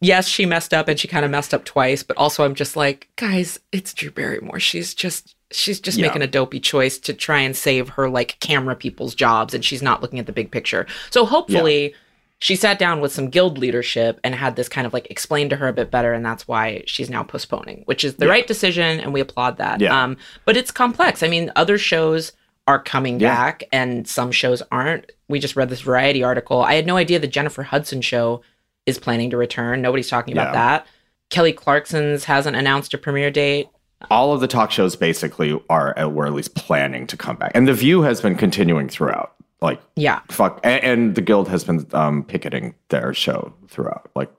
yes 0.00 0.28
she 0.28 0.46
messed 0.46 0.72
up 0.72 0.88
and 0.88 0.98
she 0.98 1.08
kind 1.08 1.24
of 1.24 1.30
messed 1.30 1.52
up 1.54 1.64
twice 1.64 2.02
but 2.02 2.16
also 2.16 2.44
i'm 2.44 2.54
just 2.54 2.76
like 2.76 3.08
guys 3.16 3.58
it's 3.72 3.92
drew 3.94 4.10
barrymore 4.10 4.60
she's 4.60 4.94
just 4.94 5.34
she's 5.50 5.80
just 5.80 5.98
Yeah. 5.98 6.06
making 6.06 6.22
a 6.22 6.26
dopey 6.26 6.60
choice 6.60 6.98
to 6.98 7.12
try 7.14 7.40
and 7.40 7.56
save 7.56 7.90
her 7.90 8.08
like 8.08 8.38
camera 8.40 8.76
people's 8.76 9.14
jobs 9.14 9.54
and 9.54 9.64
she's 9.64 9.82
not 9.82 10.00
looking 10.02 10.18
at 10.18 10.26
the 10.26 10.32
big 10.32 10.50
picture 10.50 10.86
so 11.10 11.24
hopefully 11.26 11.94
she 12.40 12.54
sat 12.54 12.78
down 12.78 13.00
with 13.00 13.12
some 13.12 13.30
guild 13.30 13.58
leadership 13.58 14.20
and 14.22 14.32
had 14.36 14.54
this 14.54 14.68
kind 14.68 14.86
of 14.86 14.92
like 14.92 15.10
explained 15.10 15.50
to 15.50 15.56
her 15.56 15.66
a 15.66 15.72
bit 15.72 15.90
better 15.90 16.12
and 16.12 16.24
that's 16.24 16.46
why 16.46 16.84
she's 16.86 17.10
now 17.10 17.22
postponing 17.24 17.82
which 17.86 18.04
is 18.04 18.14
the 18.16 18.26
Yeah. 18.26 18.32
right 18.32 18.46
decision 18.46 19.00
and 19.00 19.12
we 19.12 19.20
applaud 19.20 19.56
that 19.56 19.80
Yeah. 19.80 20.04
um 20.04 20.16
but 20.44 20.56
it's 20.56 20.70
complex 20.70 21.22
i 21.24 21.28
mean 21.28 21.50
other 21.56 21.78
shows 21.78 22.32
are 22.68 22.78
coming 22.80 23.18
Yeah. 23.18 23.34
back 23.34 23.64
and 23.72 24.06
some 24.06 24.30
shows 24.30 24.62
aren't 24.70 25.10
we 25.28 25.40
just 25.40 25.56
read 25.56 25.70
this 25.70 25.80
variety 25.80 26.22
article 26.22 26.62
i 26.62 26.74
had 26.74 26.86
no 26.86 26.96
idea 26.96 27.18
the 27.18 27.26
jennifer 27.26 27.64
hudson 27.64 28.02
show 28.02 28.42
is 28.88 28.98
planning 28.98 29.30
to 29.30 29.36
return 29.36 29.80
nobody's 29.82 30.08
talking 30.08 30.32
about 30.34 30.48
Yeah. 30.48 30.52
that 30.52 30.86
kelly 31.30 31.52
clarkson's 31.52 32.24
hasn't 32.24 32.56
announced 32.56 32.94
a 32.94 32.98
premiere 32.98 33.30
date 33.30 33.68
all 34.10 34.32
of 34.32 34.40
the 34.40 34.46
talk 34.48 34.70
shows 34.70 34.96
basically 34.96 35.60
are 35.68 35.98
uh, 35.98 36.08
were 36.08 36.26
at 36.26 36.32
least 36.32 36.54
planning 36.54 37.04
to 37.08 37.16
come 37.16 37.34
back, 37.36 37.50
and 37.54 37.66
the 37.66 37.74
View 37.74 38.02
has 38.02 38.20
been 38.20 38.36
continuing 38.36 38.88
throughout. 38.88 39.34
Like 39.60 39.80
yeah 39.96 40.20
fuck, 40.30 40.60
and, 40.62 40.84
and 40.84 41.14
the 41.16 41.20
Guild 41.20 41.48
has 41.48 41.64
been 41.64 41.84
um, 41.92 42.22
picketing 42.22 42.74
their 42.90 43.12
show 43.12 43.52
throughout. 43.66 44.08
Like 44.14 44.30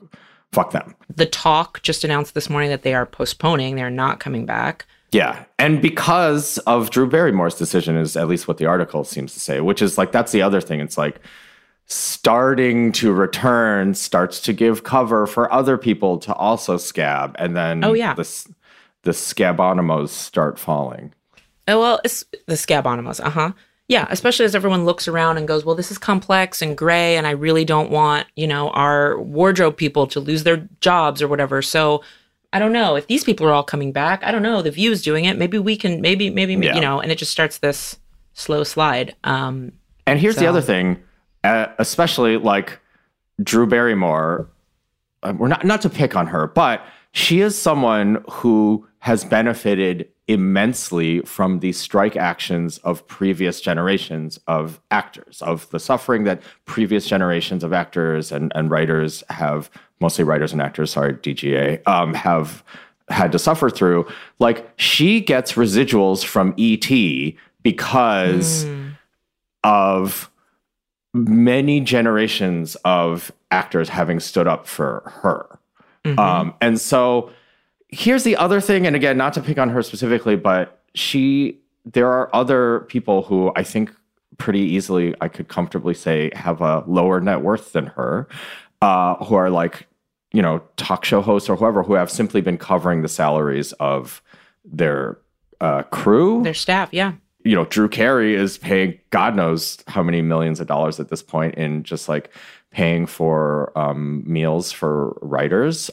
fuck 0.53 0.71
them. 0.71 0.95
the 1.13 1.25
talk 1.25 1.81
just 1.83 2.05
announced 2.05 2.33
this 2.35 2.49
morning 2.49 2.69
that 2.69 2.83
they 2.83 2.93
are 2.93 3.05
postponing 3.05 3.75
they're 3.75 3.89
not 3.91 4.19
coming 4.21 4.45
back 4.45 4.85
Yeah. 5.11 5.43
And 5.59 5.81
because 5.81 6.57
of 6.59 6.89
Drew 6.89 7.07
Barrymore's 7.09 7.55
decision, 7.55 7.97
is 7.97 8.15
at 8.15 8.27
least 8.29 8.47
what 8.47 8.57
the 8.59 8.65
article 8.65 9.03
seems 9.03 9.33
to 9.33 9.39
say, 9.41 9.59
which 9.59 9.81
is 9.81 9.97
like, 9.97 10.11
that's 10.13 10.31
the 10.31 10.41
other 10.41 10.61
thing. 10.61 10.79
It's 10.79 10.97
like 10.97 11.19
starting 11.89 12.91
to 12.93 13.11
return 13.11 13.93
starts 13.95 14.39
to 14.41 14.53
give 14.53 14.83
cover 14.83 15.25
for 15.27 15.51
other 15.51 15.77
people 15.77 16.17
to 16.19 16.33
also 16.35 16.77
scab. 16.77 17.35
And 17.39 17.55
then 17.57 17.83
Oh, 17.83 17.93
yeah. 17.93 18.13
the, 18.13 18.47
the 19.01 19.13
scabonymous 19.13 20.11
start 20.11 20.59
falling. 20.59 21.13
Oh, 21.67 21.79
well, 21.79 21.99
it's 22.05 22.23
the 22.47 22.55
scabonymous. 22.57 23.19
Uh 23.19 23.29
huh. 23.31 23.51
Yeah, 23.87 24.05
especially 24.11 24.45
as 24.45 24.53
everyone 24.53 24.85
looks 24.85 25.07
around 25.07 25.37
and 25.37 25.47
goes, 25.47 25.65
well, 25.65 25.73
this 25.73 25.89
is 25.89 25.97
complex 25.97 26.61
and 26.61 26.77
gray, 26.77 27.17
and 27.17 27.25
I 27.25 27.31
really 27.31 27.65
don't 27.65 27.89
want, 27.89 28.27
you 28.35 28.45
know, 28.45 28.69
our 28.69 29.19
wardrobe 29.19 29.77
people 29.77 30.05
to 30.07 30.19
lose 30.19 30.43
their 30.43 30.67
jobs 30.79 31.23
or 31.23 31.27
whatever. 31.27 31.63
So 31.63 32.03
I 32.53 32.59
don't 32.59 32.71
know 32.71 32.95
if 32.97 33.07
these 33.07 33.23
people 33.23 33.47
are 33.47 33.51
all 33.51 33.63
coming 33.63 33.91
back. 33.91 34.23
I 34.23 34.31
don't 34.31 34.43
know. 34.43 34.61
The 34.61 34.69
View's 34.69 35.01
doing 35.01 35.25
it. 35.25 35.39
Maybe 35.39 35.57
we 35.57 35.75
can, 35.75 36.01
maybe, 36.01 36.29
maybe, 36.29 36.53
Yeah. 36.53 36.75
you 36.75 36.81
know, 36.81 36.99
and 36.99 37.11
it 37.11 37.17
just 37.17 37.31
starts 37.31 37.57
this 37.57 37.97
slow 38.33 38.63
slide. 38.63 39.15
Um, 39.23 39.71
And 40.05 40.19
here's 40.19 40.35
the 40.35 40.45
other 40.47 40.61
thing, 40.61 41.01
uh, 41.43 41.67
especially 41.77 42.37
like 42.37 42.79
Drew 43.41 43.65
Barrymore. 43.67 44.49
uh, 45.23 45.33
We're 45.37 45.47
not 45.47 45.65
not 45.65 45.81
to 45.83 45.89
pick 45.89 46.15
on 46.15 46.27
her, 46.27 46.47
but 46.47 46.81
she 47.11 47.41
is 47.41 47.59
someone 47.59 48.23
who 48.29 48.87
has 48.99 49.23
benefited 49.23 50.07
immensely 50.27 51.21
from 51.21 51.59
the 51.59 51.71
strike 51.71 52.15
actions 52.15 52.77
of 52.79 53.07
previous 53.07 53.61
generations 53.61 54.39
of 54.47 54.79
actors, 54.91 55.41
of 55.41 55.67
the 55.71 55.79
suffering 55.79 56.23
that 56.25 56.41
previous 56.65 57.07
generations 57.07 57.63
of 57.63 57.73
actors 57.73 58.31
and, 58.31 58.51
and 58.53 58.69
writers 58.69 59.23
have, 59.31 59.71
mostly 59.99 60.23
writers 60.23 60.51
and 60.53 60.61
actors, 60.61 60.91
sorry, 60.91 61.15
DGA, 61.15 61.81
um, 61.87 62.13
have 62.13 62.63
had 63.07 63.31
to 63.31 63.39
suffer 63.39 63.71
through. 63.71 64.05
Like 64.37 64.69
she 64.75 65.19
gets 65.19 65.53
residuals 65.53 66.23
from 66.23 66.53
ET 66.59 67.33
because 67.63 68.67
of 69.63 70.29
many 71.13 71.79
generations 71.79 72.75
of 72.85 73.31
actors 73.51 73.89
having 73.89 74.19
stood 74.19 74.47
up 74.47 74.67
for 74.67 75.11
her. 75.21 75.59
Um, 76.17 76.53
and 76.61 76.79
so 76.79 77.31
here's 77.89 78.23
the 78.23 78.35
other 78.37 78.61
thing, 78.61 78.87
and 78.87 78.95
again, 78.95 79.17
not 79.17 79.33
to 79.33 79.41
pick 79.41 79.57
on 79.57 79.69
her 79.69 79.83
specifically, 79.83 80.35
but 80.35 80.81
she, 80.95 81.59
there 81.85 82.07
are 82.11 82.33
other 82.33 82.81
people 82.81 83.23
who 83.23 83.51
I 83.55 83.63
think 83.63 83.93
pretty 84.37 84.61
easily 84.61 85.13
I 85.21 85.27
could 85.27 85.47
comfortably 85.47 85.93
say 85.93 86.31
have 86.33 86.61
a 86.61 86.83
lower 86.87 87.19
net 87.19 87.41
worth 87.41 87.73
than 87.73 87.87
her, 87.87 88.27
uh, 88.81 89.15
who 89.25 89.35
are 89.35 89.49
like, 89.49 89.87
you 90.31 90.41
know, 90.41 90.61
talk 90.77 91.03
show 91.03 91.21
hosts 91.21 91.49
or 91.49 91.55
whoever 91.55 91.83
who 91.83 91.93
have 91.93 92.09
simply 92.09 92.41
been 92.41 92.57
covering 92.57 93.01
the 93.01 93.07
salaries 93.07 93.73
of 93.73 94.21
their 94.63 95.17
uh, 95.61 95.83
crew 95.83 96.41
their 96.43 96.53
staff, 96.53 96.89
yeah. 96.93 97.13
You 97.43 97.55
know, 97.55 97.65
Drew 97.65 97.87
Carey 97.87 98.35
is 98.35 98.57
paying 98.57 98.99
God 99.11 99.35
knows 99.35 99.77
how 99.87 100.03
many 100.03 100.21
millions 100.21 100.59
of 100.59 100.67
dollars 100.67 100.99
at 100.99 101.09
this 101.09 101.23
point 101.23 101.55
in 101.55 101.83
just 101.83 102.09
like 102.09 102.31
paying 102.71 103.05
for 103.05 103.71
um, 103.77 104.23
meals 104.25 104.71
for 104.71 105.17
writers. 105.21 105.89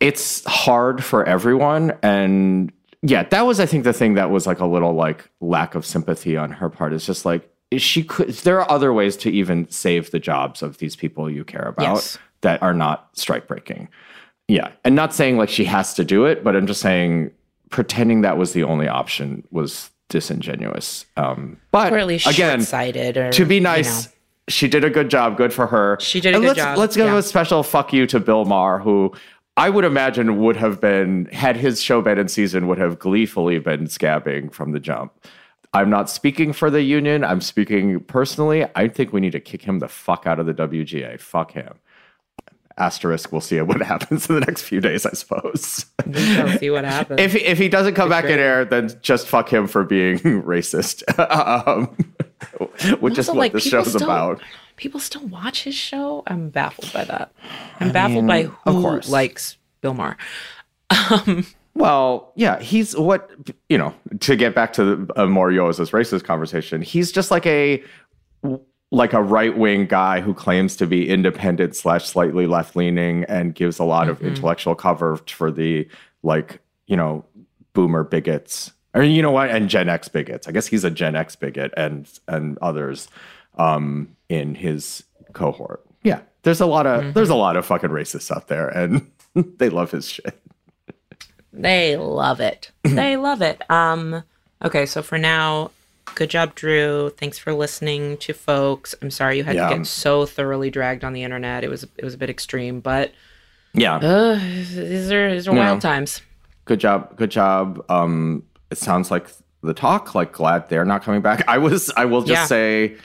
It's 0.00 0.44
hard 0.44 1.02
for 1.02 1.24
everyone. 1.24 1.96
And 2.02 2.72
yeah, 3.02 3.22
that 3.24 3.46
was, 3.46 3.60
I 3.60 3.66
think, 3.66 3.84
the 3.84 3.92
thing 3.92 4.14
that 4.14 4.30
was 4.30 4.46
like 4.46 4.60
a 4.60 4.66
little 4.66 4.92
like 4.92 5.28
lack 5.40 5.74
of 5.74 5.86
sympathy 5.86 6.36
on 6.36 6.50
her 6.52 6.68
part 6.68 6.92
is 6.92 7.06
just 7.06 7.24
like, 7.24 7.48
she 7.78 8.02
could, 8.04 8.28
there 8.28 8.60
are 8.60 8.70
other 8.70 8.92
ways 8.92 9.16
to 9.18 9.30
even 9.30 9.70
save 9.70 10.10
the 10.10 10.18
jobs 10.18 10.62
of 10.62 10.78
these 10.78 10.94
people 10.96 11.30
you 11.30 11.44
care 11.44 11.62
about 11.68 11.94
Yes. 11.94 12.18
that 12.42 12.62
are 12.62 12.74
not 12.74 13.08
strike 13.14 13.46
breaking. 13.48 13.88
Yeah. 14.48 14.72
And 14.84 14.94
not 14.94 15.14
saying 15.14 15.38
like 15.38 15.48
she 15.48 15.64
has 15.64 15.94
to 15.94 16.04
do 16.04 16.26
it, 16.26 16.44
but 16.44 16.54
I'm 16.54 16.66
just 16.66 16.82
saying 16.82 17.30
pretending 17.70 18.20
that 18.20 18.36
was 18.36 18.52
the 18.52 18.64
only 18.64 18.88
option 18.88 19.44
was 19.50 19.90
disingenuous. 20.12 21.06
Um, 21.16 21.56
but 21.72 21.92
Or 21.92 21.98
at 21.98 22.06
least 22.06 22.28
again, 22.28 22.60
to 22.60 23.44
be 23.44 23.56
you 23.56 23.60
nice, 23.60 24.06
know. 24.06 24.12
she 24.48 24.68
did 24.68 24.84
a 24.84 24.90
good 24.90 25.10
job. 25.10 25.36
Good 25.36 25.52
for 25.52 25.66
her. 25.66 25.98
She 26.00 26.20
did 26.20 26.34
a 26.34 26.36
and 26.36 26.42
good 26.42 26.48
let's, 26.48 26.58
job, 26.58 26.78
Let's 26.78 26.96
give 26.96 27.06
yeah. 27.06 27.18
a 27.18 27.22
special 27.22 27.62
fuck 27.64 27.92
you 27.92 28.06
to 28.06 28.20
Bill 28.20 28.44
Maher, 28.44 28.78
who 28.78 29.12
I 29.56 29.70
would 29.70 29.84
imagine 29.84 30.38
would 30.38 30.56
have 30.56 30.80
been, 30.80 31.26
had 31.32 31.56
his 31.56 31.82
show 31.82 32.00
been 32.00 32.18
in 32.18 32.28
season, 32.28 32.68
would 32.68 32.78
have 32.78 32.98
gleefully 32.98 33.58
been 33.58 33.86
scabbing 33.86 34.52
from 34.52 34.72
the 34.72 34.80
jump. 34.80 35.12
I'm 35.74 35.88
not 35.88 36.10
speaking 36.10 36.52
for 36.52 36.70
the 36.70 36.82
union. 36.82 37.24
I'm 37.24 37.40
speaking 37.40 37.98
personally. 38.00 38.66
I 38.74 38.88
think 38.88 39.12
we 39.12 39.20
need 39.20 39.32
to 39.32 39.40
kick 39.40 39.62
him 39.62 39.78
the 39.78 39.88
fuck 39.88 40.26
out 40.26 40.38
of 40.38 40.46
the 40.46 40.54
WGA. 40.54 41.18
Fuck 41.18 41.52
him. 41.52 41.74
Asterisk. 42.82 43.30
We'll 43.30 43.40
see 43.40 43.60
what 43.60 43.80
happens 43.94 44.28
in 44.28 44.34
the 44.34 44.40
next 44.40 44.62
few 44.62 44.80
days, 44.80 45.06
I 45.06 45.12
suppose. 45.12 45.86
We 46.04 46.14
shall 46.14 46.58
see 46.58 46.70
what 46.70 46.84
happens. 46.84 47.20
if 47.20 47.34
if 47.36 47.58
he 47.58 47.68
doesn't 47.68 47.94
come 47.94 48.08
back 48.08 48.24
in 48.24 48.38
air, 48.38 48.64
then 48.64 48.90
just 49.02 49.28
fuck 49.28 49.52
him 49.52 49.66
for 49.68 49.84
being 49.84 50.18
racist, 50.42 51.02
um, 51.18 51.86
which 53.00 53.18
is 53.18 53.28
what 53.28 53.36
like, 53.36 53.52
this 53.52 53.64
show's 53.64 53.88
still- 53.88 54.02
about. 54.02 54.42
People 54.76 54.98
still 54.98 55.26
watch 55.28 55.62
his 55.62 55.76
show. 55.76 56.24
I'm 56.26 56.48
baffled 56.48 56.92
by 56.92 57.04
that. 57.04 57.30
I'm 57.78 57.92
baffled 57.92 58.26
by 58.26 58.44
who 58.64 59.00
likes 59.02 59.56
Bill 59.80 59.94
Maher. 59.94 60.16
Well, 61.74 62.32
yeah, 62.36 62.58
he's 62.60 62.96
what 62.96 63.30
you 63.68 63.78
know. 63.78 63.94
To 64.20 64.34
get 64.36 64.54
back 64.54 64.72
to 64.74 64.84
the, 64.84 65.22
a 65.22 65.26
more 65.26 65.52
Yo's 65.52 65.78
as 65.78 65.90
racist 65.92 66.24
conversation, 66.24 66.82
he's 66.82 67.12
just 67.12 67.30
like 67.30 67.46
a 67.46 67.82
like 68.92 69.14
a 69.14 69.22
right 69.22 69.56
wing 69.56 69.86
guy 69.86 70.20
who 70.20 70.34
claims 70.34 70.76
to 70.76 70.86
be 70.86 71.08
independent 71.08 71.74
slash 71.74 72.06
slightly 72.06 72.46
left 72.46 72.76
leaning 72.76 73.24
and 73.24 73.54
gives 73.54 73.78
a 73.78 73.84
lot 73.84 74.08
of 74.08 74.20
intellectual 74.20 74.74
cover 74.74 75.16
for 75.26 75.50
the 75.50 75.88
like 76.22 76.60
you 76.86 76.96
know 76.96 77.24
boomer 77.72 78.04
bigots 78.04 78.70
or 78.92 79.02
you 79.02 79.22
know 79.22 79.30
what 79.30 79.50
and 79.50 79.70
Gen 79.70 79.88
X 79.88 80.08
bigots. 80.08 80.46
I 80.46 80.52
guess 80.52 80.66
he's 80.66 80.84
a 80.84 80.90
Gen 80.90 81.16
X 81.16 81.34
bigot 81.36 81.72
and 81.76 82.06
and 82.28 82.58
others 82.58 83.08
um, 83.56 84.14
in 84.28 84.54
his 84.54 85.04
cohort. 85.32 85.82
Yeah, 86.02 86.20
there's 86.42 86.60
a 86.60 86.66
lot 86.66 86.86
of 86.86 87.14
there's 87.14 87.30
a 87.30 87.34
lot 87.34 87.56
of 87.56 87.64
fucking 87.64 87.90
racists 87.90 88.30
out 88.30 88.48
there, 88.48 88.68
and 88.68 89.10
they 89.34 89.70
love 89.70 89.90
his 89.90 90.06
shit. 90.06 90.38
They 91.50 91.96
love 91.96 92.40
it. 92.40 92.70
they 92.82 93.16
love 93.16 93.40
it. 93.40 93.62
Um 93.70 94.22
okay, 94.62 94.84
so 94.84 95.02
for 95.02 95.16
now, 95.16 95.70
good 96.14 96.30
job 96.30 96.54
Drew. 96.54 97.10
Thanks 97.16 97.38
for 97.38 97.52
listening 97.52 98.16
to 98.18 98.32
folks. 98.32 98.94
I'm 99.02 99.10
sorry 99.10 99.38
you 99.38 99.44
had 99.44 99.56
Yeah. 99.56 99.68
to 99.70 99.76
get 99.78 99.86
so 99.86 100.26
thoroughly 100.26 100.70
dragged 100.70 101.04
on 101.04 101.12
the 101.12 101.22
internet. 101.22 101.64
It 101.64 101.68
was 101.70 101.84
it 101.96 102.04
was 102.04 102.14
a 102.14 102.18
bit 102.18 102.30
extreme, 102.30 102.80
but 102.80 103.12
Yeah. 103.74 103.96
uh, 103.96 104.34
these 104.38 105.10
are 105.12 105.30
these 105.32 105.48
are 105.48 105.54
Yeah. 105.54 105.58
wild 105.70 105.80
times. 105.80 106.20
good 106.64 106.78
job 106.78 107.16
good 107.16 107.30
job 107.30 107.84
um 107.90 108.44
it 108.70 108.78
sounds 108.78 109.10
like 109.10 109.26
the 109.64 109.74
talk 109.74 110.14
like 110.14 110.30
glad 110.32 110.68
they're 110.68 110.84
not 110.84 111.02
coming 111.02 111.20
back 111.20 111.42
i 111.48 111.58
was 111.58 111.90
i 111.96 112.04
will 112.04 112.20
just 112.22 112.30
Yeah. 112.42 112.46
say 112.46 112.96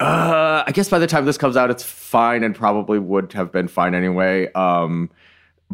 uh 0.00 0.64
i 0.66 0.70
guess 0.72 0.88
by 0.88 0.98
the 0.98 1.06
time 1.06 1.24
this 1.24 1.38
comes 1.38 1.56
out 1.56 1.70
it's 1.70 1.84
fine 1.84 2.42
and 2.42 2.54
probably 2.56 2.98
would 2.98 3.32
have 3.34 3.52
been 3.52 3.68
fine 3.68 3.94
anyway 3.94 4.50
um 4.54 5.10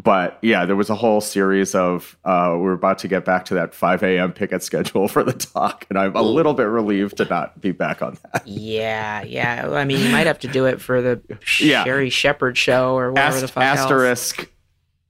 but 0.03 0.37
yeah 0.41 0.65
there 0.65 0.75
was 0.75 0.89
a 0.89 0.95
whole 0.95 1.19
series 1.19 1.73
of 1.75 2.15
uh 2.23 2.55
we're 2.57 2.73
about 2.73 2.99
to 2.99 3.07
get 3.07 3.25
back 3.25 3.43
to 3.45 3.53
that 3.55 3.73
5 3.73 4.03
a.m 4.03 4.31
picket 4.31 4.61
schedule 4.63 5.07
for 5.07 5.23
the 5.23 5.33
talk 5.33 5.85
and 5.89 5.97
i'm 5.97 6.15
a 6.15 6.21
little 6.21 6.53
bit 6.53 6.63
relieved 6.67 7.17
to 7.17 7.25
not 7.25 7.59
be 7.59 7.71
back 7.71 8.01
on 8.01 8.17
that 8.31 8.47
Yeah, 8.47 9.23
yeah. 9.23 9.67
I 9.71 9.83
mean, 9.85 9.99
you 9.99 10.09
might 10.11 10.27
have 10.27 10.39
to 10.39 10.47
do 10.47 10.65
it 10.65 10.79
for 10.79 11.01
the 11.01 11.21
Yeah. 11.59 11.83
Sherri 11.83 12.09
Shepherd 12.09 12.57
show 12.57 12.95
or 12.95 13.11
whatever 13.11 13.35
Ast- 13.37 13.41
the 13.41 13.47
fuck 13.47 13.63
else. 13.63 13.79
asterisk 13.79 14.51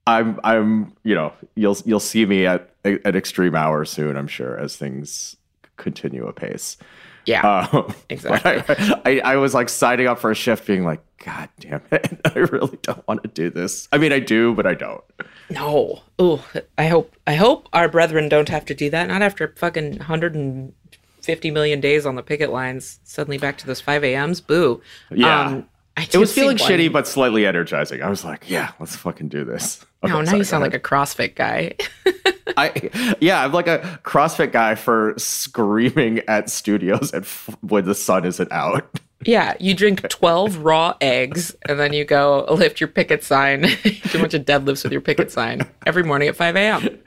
i'm 0.06 0.40
i'm 0.44 0.92
you 1.04 1.14
know 1.14 1.32
you'll 1.54 1.76
you'll 1.84 2.00
see 2.00 2.24
me 2.24 2.46
at 2.46 2.70
at 2.84 3.14
extreme 3.14 3.54
hour 3.54 3.84
soon 3.84 4.16
i'm 4.16 4.26
sure 4.26 4.58
as 4.58 4.74
things 4.76 5.36
continue 5.76 6.26
apace 6.26 6.78
Yeah, 7.30 7.68
Um, 7.72 7.94
Exactly. 8.08 8.76
I, 8.76 9.00
I, 9.04 9.20
I 9.32 9.36
was 9.36 9.54
like 9.54 9.68
signing 9.68 10.06
up 10.06 10.18
for 10.18 10.30
a 10.30 10.34
shift, 10.34 10.66
being 10.66 10.84
like, 10.84 11.00
God 11.24 11.48
damn 11.60 11.82
it, 11.92 12.20
I 12.34 12.38
really 12.38 12.78
don't 12.82 13.06
want 13.06 13.22
to 13.22 13.28
do 13.28 13.50
this. 13.50 13.88
I 13.92 13.98
mean, 13.98 14.12
I 14.12 14.18
do, 14.20 14.54
but 14.54 14.66
I 14.66 14.74
don't. 14.74 15.04
no. 15.50 16.02
Oh, 16.18 16.44
I 16.76 16.86
hope 16.88 17.14
I 17.26 17.34
hope 17.34 17.68
our 17.72 17.88
brethren 17.88 18.28
don't 18.28 18.48
have 18.48 18.64
to 18.66 18.74
do 18.74 18.90
that. 18.90 19.08
Not 19.08 19.22
after 19.22 19.54
fucking 19.56 19.98
150 19.98 21.50
million 21.50 21.80
days 21.80 22.06
on 22.06 22.14
the 22.14 22.22
picket 22.22 22.50
lines. 22.50 23.00
Suddenly 23.04 23.38
back 23.38 23.56
to 23.58 23.66
those 23.66 23.80
5 23.80 24.04
a.m.s. 24.04 24.40
Boo. 24.40 24.80
Yeah. 25.10 25.46
Um, 25.46 25.68
It 25.96 26.16
was 26.16 26.32
feeling 26.32 26.56
one- 26.58 26.70
shitty, 26.70 26.92
but 26.92 27.06
slightly 27.06 27.46
energizing. 27.46 28.02
I 28.02 28.08
was 28.08 28.24
like, 28.24 28.48
Yeah, 28.48 28.72
let's 28.80 28.96
fucking 28.96 29.28
do 29.28 29.44
this. 29.44 29.84
No, 30.02 30.08
now 30.20 30.24
sorry, 30.24 30.38
you 30.38 30.44
sound 30.44 30.62
like 30.62 30.72
a 30.74 30.80
CrossFit 30.80 31.34
guy. 31.34 31.74
I 32.56 33.16
yeah, 33.20 33.44
I'm 33.44 33.52
like 33.52 33.66
a 33.68 34.00
CrossFit 34.02 34.50
guy 34.52 34.74
for 34.74 35.14
screaming 35.18 36.20
at 36.26 36.48
studios 36.50 37.12
at 37.12 37.22
f- 37.22 37.54
when 37.60 37.84
the 37.84 37.94
sun 37.94 38.24
isn't 38.24 38.50
out. 38.50 38.98
yeah, 39.24 39.54
you 39.60 39.74
drink 39.74 40.08
12 40.08 40.56
raw 40.64 40.94
eggs 41.02 41.54
and 41.68 41.78
then 41.78 41.92
you 41.92 42.04
go 42.06 42.46
lift 42.50 42.80
your 42.80 42.88
picket 42.88 43.22
sign, 43.22 43.60
do 43.82 43.92
a 44.14 44.18
bunch 44.18 44.34
of 44.34 44.44
deadlifts 44.46 44.82
with 44.84 44.92
your 44.92 45.02
picket 45.02 45.30
sign 45.30 45.68
every 45.86 46.02
morning 46.02 46.28
at 46.28 46.34
5 46.36 46.56
a.m. 46.56 46.98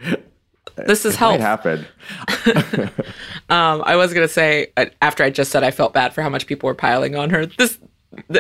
This 0.75 1.04
is 1.06 1.16
health. 1.16 1.40
happen. 1.40 1.86
Um, 3.50 3.84
I 3.86 3.96
was 3.96 4.13
gonna 4.13 4.28
say 4.28 4.72
uh, 4.78 4.86
after 5.02 5.24
I 5.24 5.30
just 5.30 5.52
said 5.52 5.63
I 5.63 5.72
felt 5.72 5.94
bad 5.94 6.13
for 6.13 6.22
how 6.22 6.30
much 6.30 6.48
people 6.48 6.68
were 6.68 6.74
piling 6.75 7.16
on 7.16 7.30
her. 7.32 7.46
This, 7.46 7.78
th- 7.78 7.90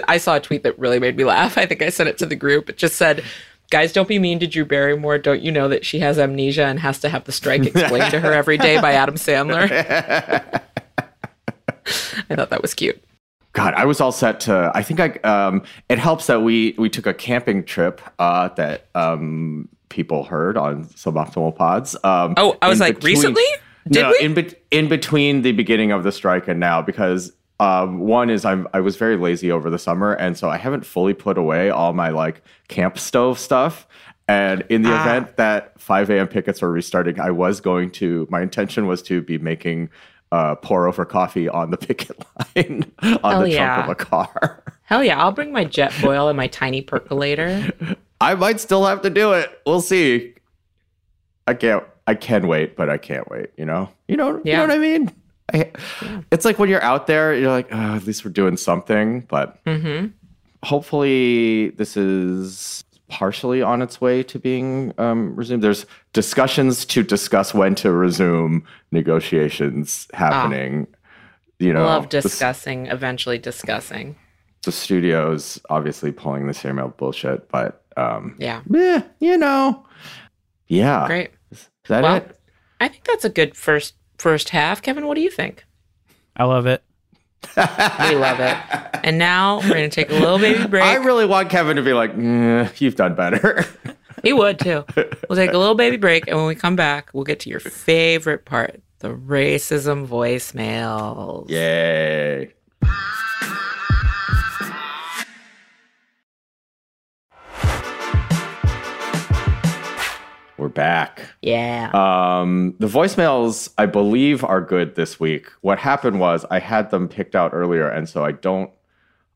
I 0.07 0.17
saw 0.17 0.35
a 0.35 0.39
tweet 0.39 0.63
that 0.63 0.77
really 0.79 0.99
made 0.99 1.15
me 1.17 1.23
laugh. 1.23 1.57
I 1.57 1.65
think 1.65 1.81
I 1.81 1.89
sent 1.89 2.09
it 2.09 2.17
to 2.19 2.25
the 2.25 2.35
group. 2.35 2.69
It 2.69 2.77
just 2.77 2.95
said, 2.95 3.23
Guys, 3.71 3.91
don't 3.93 4.07
be 4.07 4.19
mean 4.19 4.39
to 4.39 4.45
Drew 4.47 4.65
Barrymore. 4.65 5.17
Don't 5.17 5.41
you 5.41 5.51
know 5.51 5.67
that 5.69 5.83
she 5.85 5.99
has 5.99 6.19
amnesia 6.19 6.65
and 6.65 6.79
has 6.79 6.99
to 6.99 7.09
have 7.09 7.23
the 7.23 7.31
strike 7.31 7.65
explained 7.65 8.11
to 8.11 8.19
her 8.19 8.31
every 8.41 8.57
day 8.57 8.79
by 8.79 8.93
Adam 8.93 9.15
Sandler? 9.15 9.69
I 12.29 12.35
thought 12.35 12.49
that 12.49 12.61
was 12.61 12.73
cute. 12.73 13.03
God, 13.53 13.73
I 13.75 13.85
was 13.85 14.01
all 14.01 14.11
set 14.11 14.39
to. 14.41 14.71
I 14.73 14.81
think 14.83 14.99
I. 14.99 15.09
Um, 15.29 15.63
it 15.89 15.99
helps 15.99 16.27
that 16.27 16.41
we 16.41 16.73
we 16.77 16.89
took 16.89 17.05
a 17.05 17.13
camping 17.13 17.63
trip 17.63 18.01
uh, 18.19 18.49
that 18.49 18.87
um, 18.95 19.69
people 19.89 20.23
heard 20.23 20.57
on 20.57 20.85
suboptimal 20.85 21.55
pods. 21.55 21.95
Um, 22.03 22.33
Oh, 22.37 22.57
I 22.61 22.69
was 22.69 22.79
like, 22.79 22.95
between- 22.95 23.15
recently? 23.15 23.43
Did 23.89 24.01
no, 24.03 24.09
we? 24.11 24.25
in 24.25 24.33
bet 24.33 24.53
in 24.71 24.87
between 24.87 25.41
the 25.41 25.51
beginning 25.51 25.91
of 25.91 26.03
the 26.03 26.11
strike 26.11 26.47
and 26.47 26.59
now 26.59 26.81
because 26.81 27.33
um, 27.63 27.99
one 27.99 28.29
is 28.29 28.43
I'm 28.45 28.67
I 28.73 28.79
was 28.81 28.95
very 28.97 29.15
lazy 29.17 29.51
over 29.51 29.69
the 29.69 29.79
summer 29.79 30.13
and 30.13 30.37
so 30.37 30.49
I 30.49 30.57
haven't 30.57 30.85
fully 30.85 31.13
put 31.13 31.37
away 31.37 31.69
all 31.69 31.93
my 31.93 32.09
like 32.09 32.41
camp 32.67 32.97
stove 32.97 33.39
stuff. 33.39 33.87
And 34.27 34.63
in 34.69 34.83
the 34.83 34.91
Ah. 34.91 35.01
event 35.01 35.35
that 35.37 35.79
5 35.81 36.09
a.m. 36.09 36.27
pickets 36.27 36.61
were 36.61 36.71
restarting, 36.71 37.19
I 37.19 37.31
was 37.31 37.59
going 37.61 37.91
to. 37.91 38.25
My 38.29 38.41
intention 38.41 38.87
was 38.87 39.01
to 39.03 39.21
be 39.21 39.37
making 39.37 39.89
uh, 40.31 40.55
pour 40.55 40.87
over 40.87 41.03
coffee 41.05 41.47
on 41.49 41.71
the 41.71 41.77
picket 41.87 42.17
line 42.55 42.91
on 43.01 43.19
Hell 43.31 43.41
the 43.41 43.49
yeah. 43.51 43.75
trunk 43.75 43.83
of 43.85 43.89
a 43.91 43.95
car. 43.95 44.63
Hell 44.83 45.03
yeah, 45.03 45.21
I'll 45.21 45.31
bring 45.33 45.51
my 45.51 45.65
Jetboil 45.65 46.29
and 46.29 46.37
my 46.37 46.47
tiny 46.47 46.81
percolator. 46.81 47.69
I 48.21 48.35
might 48.35 48.59
still 48.59 48.85
have 48.85 49.01
to 49.03 49.09
do 49.09 49.33
it. 49.33 49.49
We'll 49.65 49.81
see. 49.81 50.33
I 51.45 51.53
can't. 51.53 51.83
I 52.07 52.15
can 52.15 52.47
wait, 52.47 52.75
but 52.75 52.89
I 52.89 52.97
can't 52.97 53.29
wait. 53.29 53.49
You 53.57 53.65
know. 53.65 53.89
You 54.07 54.15
know. 54.17 54.35
You 54.37 54.41
Yeah. 54.45 54.57
know 54.59 54.67
what 54.67 54.75
I 54.75 54.79
mean. 54.79 55.11
I, 55.53 55.71
It's 56.31 56.45
like 56.45 56.59
when 56.59 56.69
you're 56.69 56.81
out 56.83 57.07
there, 57.07 57.35
you're 57.35 57.51
like, 57.51 57.67
oh, 57.71 57.95
at 57.95 58.05
least 58.05 58.25
we're 58.25 58.31
doing 58.31 58.57
something. 58.57 59.21
But 59.21 59.63
Mm-hmm. 59.65 60.07
hopefully, 60.63 61.69
this 61.71 61.95
is 61.97 62.83
partially 63.09 63.61
on 63.61 63.81
its 63.81 64.01
way 64.01 64.23
to 64.23 64.39
being 64.39 64.93
um, 64.97 65.35
resumed. 65.35 65.61
There's 65.63 65.85
discussions 66.13 66.85
to 66.85 67.03
discuss 67.03 67.53
when 67.53 67.75
to 67.75 67.91
resume 67.91 68.65
negotiations 68.91 70.07
happening. 70.13 70.87
You 71.59 71.73
know, 71.73 71.85
Love 71.85 72.09
the- 72.09 72.21
discussing, 72.21 72.87
eventually 72.87 73.37
discussing. 73.37 74.15
the 74.63 74.71
studios 74.71 75.59
obviously 75.69 76.11
pulling 76.11 76.47
the 76.47 76.53
same 76.53 76.79
old 76.79 76.97
bullshit, 76.97 77.49
but 77.49 77.83
um, 77.97 78.35
Yeah, 78.39 78.61
eh, 78.75 79.01
you 79.19 79.37
know, 79.37 79.85
yeah. 80.67 81.05
great. 81.05 81.31
Is 81.51 81.69
that 81.89 82.01
Well, 82.03 82.15
it? 82.15 82.39
I 82.79 82.87
think 82.87 83.03
that's 83.03 83.23
a 83.25 83.29
good 83.29 83.55
first 83.55 83.93
first 84.23 84.49
half. 84.49 84.81
Kevin, 84.81 85.05
what 85.05 85.15
do 85.15 85.21
you 85.21 85.29
think? 85.29 85.65
I 86.37 86.45
love 86.45 86.65
it. 86.65 86.81
We 87.57 88.15
love 88.15 88.39
it. 88.39 88.57
And 89.03 89.17
now 89.17 89.57
we're 89.57 89.67
gonna 89.73 89.89
take 89.89 90.09
a 90.09 90.13
little 90.13 90.39
baby 90.39 90.65
break. 90.65 90.81
I 90.83 90.95
really 90.95 91.25
want 91.25 91.49
Kevin 91.49 91.75
to 91.75 91.81
be 91.83 91.91
like, 91.91 92.15
"Mm, 92.15 92.79
you've 92.79 92.95
done 92.95 93.15
better. 93.15 93.65
He 94.23 94.31
would 94.31 94.57
too. 94.59 94.85
We'll 95.27 95.35
take 95.35 95.51
a 95.51 95.57
little 95.57 95.75
baby 95.75 95.97
break, 95.97 96.27
and 96.27 96.37
when 96.37 96.47
we 96.47 96.55
come 96.55 96.77
back, 96.77 97.09
we'll 97.11 97.25
get 97.25 97.41
to 97.41 97.49
your 97.49 97.59
favorite 97.59 98.45
part: 98.45 98.81
the 98.99 99.09
racism 99.09 100.07
voicemails. 100.07 101.49
Yay. 101.49 102.53
We're 110.63 110.69
back. 110.69 111.21
Yeah. 111.41 111.91
Um, 111.93 112.75
the 112.79 112.87
voicemails, 112.87 113.69
I 113.77 113.85
believe, 113.85 114.45
are 114.45 114.61
good 114.61 114.95
this 114.95 115.19
week. 115.19 115.47
What 115.59 115.77
happened 115.77 116.21
was 116.21 116.45
I 116.49 116.59
had 116.59 116.89
them 116.89 117.09
picked 117.09 117.35
out 117.35 117.51
earlier, 117.53 117.89
and 117.89 118.07
so 118.07 118.23
I 118.23 118.31
don't 118.31 118.71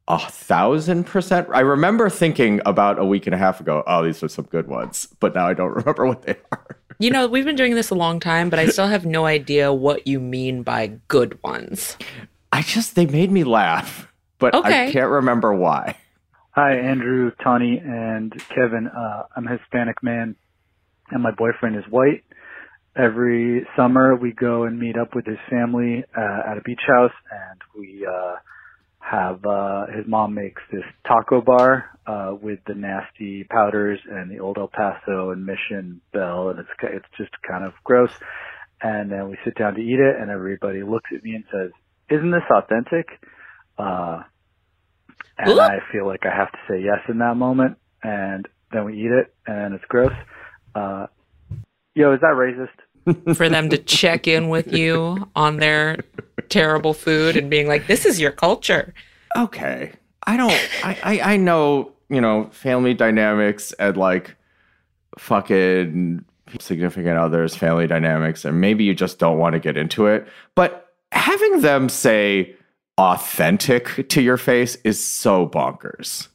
a 0.07 0.19
thousand 0.19 1.03
percent. 1.03 1.49
I 1.53 1.59
remember 1.59 2.09
thinking 2.09 2.61
about 2.65 2.97
a 2.97 3.03
week 3.03 3.27
and 3.27 3.35
a 3.35 3.37
half 3.37 3.59
ago, 3.59 3.83
oh, 3.85 4.05
these 4.05 4.23
are 4.23 4.29
some 4.29 4.45
good 4.45 4.67
ones, 4.69 5.09
but 5.19 5.35
now 5.35 5.45
I 5.45 5.53
don't 5.53 5.71
remember 5.75 6.05
what 6.05 6.21
they 6.21 6.37
are. 6.53 6.77
You 6.97 7.11
know, 7.11 7.27
we've 7.27 7.43
been 7.43 7.57
doing 7.57 7.75
this 7.75 7.89
a 7.89 7.95
long 7.95 8.21
time, 8.21 8.49
but 8.49 8.57
I 8.57 8.67
still 8.67 8.87
have 8.87 9.05
no 9.05 9.25
idea 9.25 9.73
what 9.73 10.07
you 10.07 10.21
mean 10.21 10.63
by 10.63 10.97
good 11.09 11.37
ones. 11.43 11.97
I 12.53 12.61
just 12.61 12.95
they 12.95 13.05
made 13.05 13.33
me 13.33 13.43
laugh, 13.43 14.07
but 14.39 14.55
Okay. 14.55 14.87
I 14.87 14.91
can't 14.93 15.09
remember 15.09 15.53
why. 15.53 15.97
Hi, 16.51 16.77
Andrew, 16.77 17.31
Tawny, 17.43 17.79
and 17.79 18.31
Kevin. 18.47 18.87
Uh, 18.87 19.23
I'm 19.35 19.45
a 19.45 19.57
Hispanic 19.57 20.01
man, 20.01 20.37
and 21.11 21.23
my 21.23 21.31
boyfriend 21.31 21.75
is 21.75 21.83
white. 21.89 22.23
Every 22.95 23.65
summer, 23.75 24.15
we 24.15 24.33
go 24.33 24.63
and 24.63 24.79
meet 24.79 24.97
up 24.97 25.13
with 25.15 25.25
his 25.25 25.37
family 25.49 26.03
uh, 26.17 26.51
at 26.51 26.57
a 26.57 26.61
beach 26.61 26.81
house, 26.87 27.11
and 27.31 27.61
we 27.77 28.05
uh, 28.05 28.35
have 28.99 29.45
uh, 29.45 29.85
his 29.95 30.05
mom 30.07 30.33
makes 30.33 30.61
this 30.71 30.83
taco 31.05 31.41
bar 31.41 31.97
uh, 32.07 32.33
with 32.41 32.59
the 32.65 32.73
nasty 32.73 33.43
powders 33.43 33.99
and 34.09 34.31
the 34.31 34.39
old 34.39 34.57
El 34.57 34.67
Paso 34.67 35.29
and 35.29 35.45
Mission 35.45 36.01
Bell, 36.11 36.49
and 36.49 36.59
it's 36.59 36.69
it's 36.81 37.05
just 37.17 37.31
kind 37.47 37.63
of 37.63 37.73
gross. 37.83 38.11
And 38.81 39.11
then 39.11 39.29
we 39.29 39.37
sit 39.43 39.55
down 39.55 39.75
to 39.75 39.81
eat 39.81 39.99
it, 39.99 40.15
and 40.19 40.29
everybody 40.29 40.83
looks 40.83 41.09
at 41.15 41.23
me 41.23 41.35
and 41.35 41.43
says, 41.51 41.71
"Isn't 42.09 42.31
this 42.31 42.43
authentic?" 42.49 43.07
Uh, 43.77 44.23
and 45.37 45.51
Oop. 45.51 45.59
I 45.59 45.79
feel 45.91 46.05
like 46.07 46.25
I 46.25 46.35
have 46.35 46.51
to 46.51 46.57
say 46.67 46.81
yes 46.81 46.99
in 47.09 47.19
that 47.19 47.35
moment, 47.35 47.77
and 48.03 48.47
then 48.71 48.85
we 48.85 48.99
eat 48.99 49.11
it, 49.11 49.33
and 49.45 49.73
it's 49.73 49.85
gross. 49.85 50.13
Uh, 50.77 51.07
yo, 51.95 52.13
is 52.13 52.21
that 52.21 52.35
racist? 52.35 53.35
For 53.35 53.49
them 53.49 53.69
to 53.69 53.77
check 53.77 54.27
in 54.27 54.49
with 54.49 54.73
you 54.73 55.29
on 55.35 55.57
their 55.57 55.97
terrible 56.49 56.93
food 56.93 57.37
and 57.37 57.49
being 57.49 57.67
like, 57.67 57.87
this 57.87 58.05
is 58.05 58.19
your 58.19 58.31
culture. 58.31 58.93
Okay, 59.35 59.93
I 60.25 60.37
don't. 60.37 60.69
I, 60.83 60.97
I 61.03 61.33
I 61.33 61.37
know 61.37 61.93
you 62.09 62.21
know 62.21 62.49
family 62.51 62.93
dynamics 62.93 63.73
and 63.79 63.95
like 63.95 64.35
fucking 65.17 66.25
significant 66.59 67.17
others, 67.17 67.55
family 67.55 67.87
dynamics, 67.87 68.45
and 68.45 68.61
maybe 68.61 68.83
you 68.83 68.93
just 68.93 69.19
don't 69.19 69.37
want 69.37 69.53
to 69.53 69.59
get 69.59 69.77
into 69.77 70.07
it. 70.07 70.27
But 70.53 70.93
having 71.11 71.61
them 71.61 71.89
say 71.89 72.55
authentic 72.97 74.09
to 74.09 74.21
your 74.21 74.37
face 74.37 74.75
is 74.83 75.03
so 75.03 75.47
bonkers. 75.47 76.27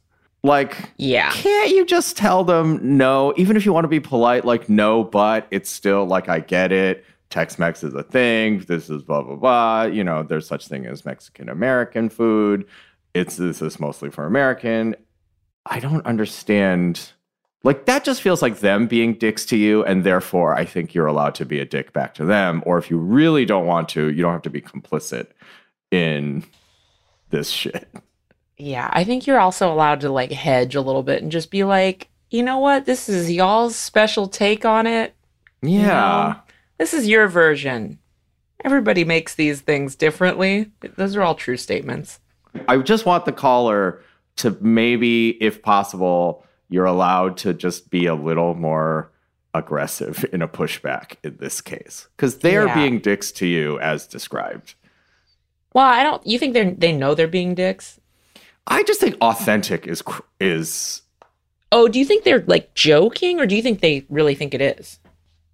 Like, 0.45 0.91
Yeah. 0.97 1.31
can't 1.31 1.71
you 1.71 1.85
just 1.87 2.17
tell 2.17 2.43
them 2.43 2.97
no, 2.99 3.33
even 3.37 3.57
if 3.57 3.65
you 3.65 3.73
want 3.73 3.85
to 3.85 3.89
be 3.89 4.01
polite, 4.01 4.45
like 4.45 4.69
no, 4.69 5.05
but 5.05 5.47
it's 5.51 5.71
still 5.71 6.05
like 6.05 6.29
I 6.29 6.41
get 6.41 6.73
it. 6.73 7.05
Tex 7.31 7.59
Mex 7.59 7.83
is 7.83 7.95
a 7.95 8.03
thing. 8.03 8.59
This 8.67 8.91
is 8.91 9.03
blah 9.03 9.23
blah 9.23 9.37
blah. 9.37 9.83
You 9.85 10.05
know, 10.05 10.23
there's 10.23 10.47
such 10.47 10.67
thing 10.69 10.85
as 10.87 11.05
Mexican 11.05 11.49
American 11.49 12.09
food. 12.09 12.67
It's 13.15 13.37
this 13.37 13.63
is 13.63 13.79
mostly 13.81 14.11
for 14.11 14.27
American. 14.27 14.97
I 15.65 15.79
don't 15.81 16.05
understand. 16.05 17.13
Like 17.65 17.87
that 17.87 18.03
just 18.03 18.21
feels 18.21 18.43
like 18.43 18.59
them 18.59 18.89
being 18.89 19.15
dicks 19.15 19.47
to 19.47 19.57
you, 19.57 19.85
and 19.85 20.03
therefore 20.03 20.55
I 20.57 20.65
think 20.65 20.93
you're 20.93 21.07
allowed 21.07 21.37
to 21.37 21.47
be 21.47 21.61
a 21.61 21.65
dick 21.65 21.93
back 21.93 22.15
to 22.15 22.25
them. 22.25 22.63
Or 22.67 22.77
if 22.79 22.91
you 22.91 22.99
really 22.99 23.45
don't 23.45 23.67
want 23.67 23.89
to, 23.91 24.11
you 24.11 24.21
don't 24.23 24.33
have 24.33 24.43
to 24.43 24.51
be 24.51 24.61
complicit 24.61 25.29
in 25.93 26.45
this 27.31 27.49
shit. 27.61 27.89
Yeah. 28.63 28.89
I 28.93 29.03
think 29.03 29.27
you're 29.27 29.41
also 29.41 29.73
allowed 29.73 30.01
to 30.03 30.11
like 30.11 30.31
hedge 30.31 30.77
a 30.77 30.81
little 30.81 31.03
bit 31.03 31.21
and 31.21 31.33
just 31.33 31.51
be 31.51 31.65
like, 31.65 32.09
you 32.31 32.45
know 32.45 32.59
what? 32.59 32.87
This 32.87 33.09
is 33.09 33.31
y'all's 33.31 33.75
special 33.75 34.29
take 34.29 34.65
on 34.65 34.87
it. 34.87 35.15
Yeah. 35.63 36.37
This 36.79 36.95
is 36.95 37.09
your 37.09 37.27
version. 37.27 37.99
Everybody 38.65 39.05
makes 39.05 39.35
these 39.35 39.61
things 39.61 39.97
differently. 39.97 40.71
Those 40.97 41.17
are 41.17 41.23
all 41.23 41.35
true 41.35 41.57
statements. 41.57 42.21
I 42.69 42.77
just 42.79 43.05
want 43.05 43.25
the 43.25 43.33
caller 43.33 44.01
to 44.37 44.57
maybe, 44.61 45.31
if 45.43 45.61
possible, 45.63 46.45
you're 46.69 46.85
allowed 46.85 47.37
to 47.39 47.55
just 47.55 47.91
be 47.91 48.07
a 48.07 48.15
little 48.15 48.55
more 48.55 49.11
aggressive 49.55 50.25
in 50.33 50.41
a 50.41 50.49
pushback 50.49 51.17
in 51.25 51.37
this 51.39 51.61
case 51.61 52.07
because 52.17 52.39
they 52.39 52.57
are 52.57 52.67
Yeah. 52.67 52.75
being 52.77 53.01
dicks 53.01 53.33
to 53.33 53.47
you 53.47 53.81
as 53.81 54.07
described. 54.07 54.75
Well, 55.75 55.85
I 55.85 56.03
don't. 56.05 56.25
You 56.27 56.39
think 56.39 56.55
they 56.55 56.71
they 56.71 56.93
know 56.93 57.15
they're 57.15 57.27
being 57.27 57.55
dicks? 57.55 57.99
I 58.67 58.83
just 58.85 59.01
think 59.01 59.17
authentic 59.21 59.87
is 59.87 60.03
is 60.41 61.03
Oh, 61.71 61.89
do 61.89 61.99
you 61.99 62.05
think 62.05 62.25
they're 62.25 62.45
like 62.47 62.75
joking, 62.75 63.41
or 63.41 63.47
do 63.47 63.57
you 63.57 63.63
think 63.63 63.81
they 63.81 64.05
really 64.09 64.35
think 64.35 64.55
it 64.55 64.61
is? 64.61 64.99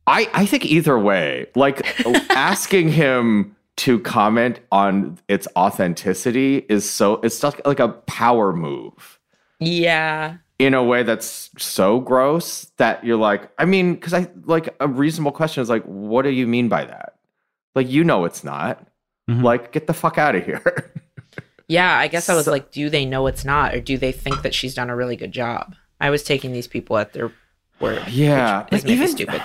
I 0.06 0.28
I 0.34 0.46
think 0.46 0.64
either 0.66 0.98
way, 0.98 1.46
like 1.54 1.86
asking 2.30 2.88
him 2.90 3.54
to 3.76 4.00
comment 4.00 4.58
on 4.72 5.18
its 5.28 5.46
authenticity 5.56 6.66
is 6.68 6.88
so 6.88 7.14
it's 7.22 7.38
just 7.40 7.64
like 7.64 7.78
a 7.80 7.88
power 7.88 8.52
move. 8.52 9.18
Yeah. 9.60 10.36
in 10.60 10.74
a 10.74 10.82
way 10.84 11.02
that's 11.04 11.50
so 11.58 12.00
gross 12.00 12.64
that 12.78 13.04
you're 13.04 13.16
like, 13.16 13.48
I 13.58 13.64
mean, 13.64 13.94
because 13.94 14.12
I 14.14 14.28
like 14.44 14.74
a 14.80 14.86
reasonable 14.88 15.30
question 15.32 15.62
is 15.62 15.68
like, 15.68 15.84
what 15.84 16.22
do 16.22 16.30
you 16.30 16.46
mean 16.48 16.68
by 16.68 16.84
that? 16.84 17.14
Like, 17.76 17.88
you 17.88 18.02
know, 18.04 18.24
it's 18.24 18.42
not. 18.44 18.84
Mhm. 19.30 19.42
Like, 19.44 19.70
get 19.72 19.86
the 19.86 19.94
fuck 19.94 20.16
out 20.18 20.34
of 20.34 20.44
here. 20.44 20.92
Yeah, 21.68 21.96
I 21.98 22.08
guess 22.08 22.28
I 22.28 22.34
was 22.34 22.46
So- 22.46 22.50
like, 22.52 22.70
do 22.72 22.88
they 22.90 23.04
know 23.04 23.26
it's 23.26 23.44
not, 23.44 23.74
or 23.74 23.80
do 23.80 23.98
they 23.98 24.12
think 24.12 24.42
that 24.42 24.54
she's 24.54 24.74
done 24.74 24.90
a 24.90 24.96
really 24.96 25.16
good 25.16 25.32
job? 25.32 25.74
I 26.00 26.10
was 26.10 26.22
taking 26.22 26.52
these 26.52 26.66
people 26.66 26.96
at 26.98 27.12
their 27.12 27.30
word. 27.80 28.02
Yeah, 28.08 28.64
which 28.64 28.78
is 28.80 28.84
maybe 28.84 28.96
even- 28.96 29.08
stupid. 29.08 29.42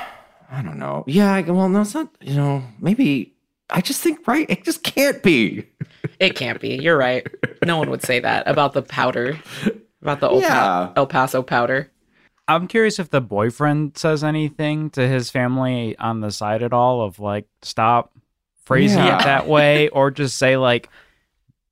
I 0.52 0.62
don't 0.62 0.78
know. 0.78 1.04
Yeah, 1.08 1.34
I, 1.34 1.42
well, 1.42 1.68
no, 1.68 1.82
it's 1.82 1.94
not. 1.96 2.10
You 2.22 2.36
know, 2.36 2.64
maybe 2.80 3.34
I 3.72 3.82
just 3.82 4.02
think 4.02 4.28
right. 4.28 4.48
It 4.50 4.64
just 4.64 4.84
can't 4.84 5.22
be. 5.24 5.66
It 6.20 6.36
can't 6.36 6.62
be. 6.62 6.76
You're 6.76 6.98
right. 6.98 7.26
No 7.66 7.78
one 7.78 7.90
would 7.90 8.04
say 8.04 8.20
that 8.20 8.48
about 8.48 8.74
the 8.74 8.84
powder, 8.84 9.40
about 10.02 10.20
the 10.20 10.28
El, 10.30 10.42
Pa- 10.42 10.48
Yeah. 10.48 10.94
El 10.96 11.08
Paso 11.08 11.42
powder. 11.42 11.90
I'm 12.48 12.68
curious 12.68 13.00
if 13.00 13.10
the 13.10 13.22
boyfriend 13.22 13.98
says 13.98 14.24
anything 14.24 14.90
to 14.92 15.08
his 15.08 15.30
family 15.32 15.98
on 15.98 16.20
the 16.20 16.30
side 16.30 16.62
at 16.62 16.72
all 16.74 17.02
of 17.02 17.20
like 17.20 17.48
stop 17.64 18.12
phrasing 18.66 19.00
Yeah. 19.00 19.20
it 19.22 19.24
that 19.24 19.48
way 19.48 19.88
or 19.90 20.12
just 20.12 20.38
say 20.38 20.58
like 20.58 20.88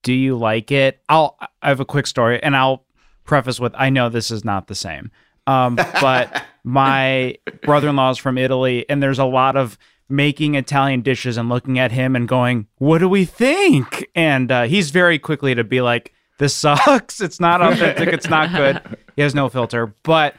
do 0.03 0.13
you 0.13 0.37
like 0.37 0.71
it? 0.71 1.01
I'll 1.09 1.37
I 1.61 1.67
have 1.69 1.79
a 1.79 1.85
quick 1.85 2.07
story 2.07 2.41
and 2.41 2.55
I'll 2.55 2.85
preface 3.23 3.59
with 3.59 3.73
I 3.75 3.89
know 3.89 4.09
this 4.09 4.31
is 4.31 4.43
not 4.45 4.67
the 4.67 4.75
same. 4.75 5.11
Um 5.47 5.75
but 5.75 6.43
my 6.63 7.37
brother-in-law 7.63 8.11
is 8.11 8.17
from 8.17 8.37
Italy 8.37 8.85
and 8.89 9.01
there's 9.01 9.19
a 9.19 9.25
lot 9.25 9.55
of 9.55 9.77
making 10.09 10.55
Italian 10.55 11.01
dishes 11.01 11.37
and 11.37 11.47
looking 11.49 11.79
at 11.79 11.91
him 11.91 12.15
and 12.17 12.27
going, 12.27 12.67
"What 12.79 12.97
do 12.97 13.07
we 13.07 13.23
think?" 13.25 14.05
And 14.13 14.51
uh, 14.51 14.63
he's 14.63 14.91
very 14.91 15.17
quickly 15.17 15.55
to 15.55 15.63
be 15.63 15.79
like, 15.79 16.13
"This 16.37 16.53
sucks. 16.53 17.21
It's 17.21 17.39
not 17.39 17.61
authentic. 17.61 18.09
It's 18.09 18.29
not 18.29 18.51
good." 18.51 18.81
He 19.15 19.21
has 19.21 19.33
no 19.35 19.47
filter, 19.49 19.93
but 20.03 20.35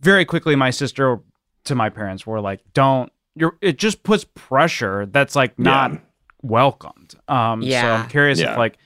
very 0.00 0.24
quickly 0.24 0.54
my 0.56 0.70
sister 0.70 1.18
to 1.64 1.74
my 1.74 1.90
parents 1.90 2.26
were 2.26 2.40
like, 2.40 2.60
"Don't." 2.72 3.12
You're, 3.34 3.56
it 3.60 3.78
just 3.78 4.02
puts 4.02 4.24
pressure 4.34 5.06
that's 5.06 5.34
like 5.36 5.58
not 5.58 5.92
Yeah. 5.92 5.98
welcomed. 6.42 7.14
Um, 7.28 7.62
so 7.68 7.76
I'm 7.76 8.08
curious 8.08 8.38
Yeah. 8.40 8.52
if 8.52 8.58
like, 8.58 8.76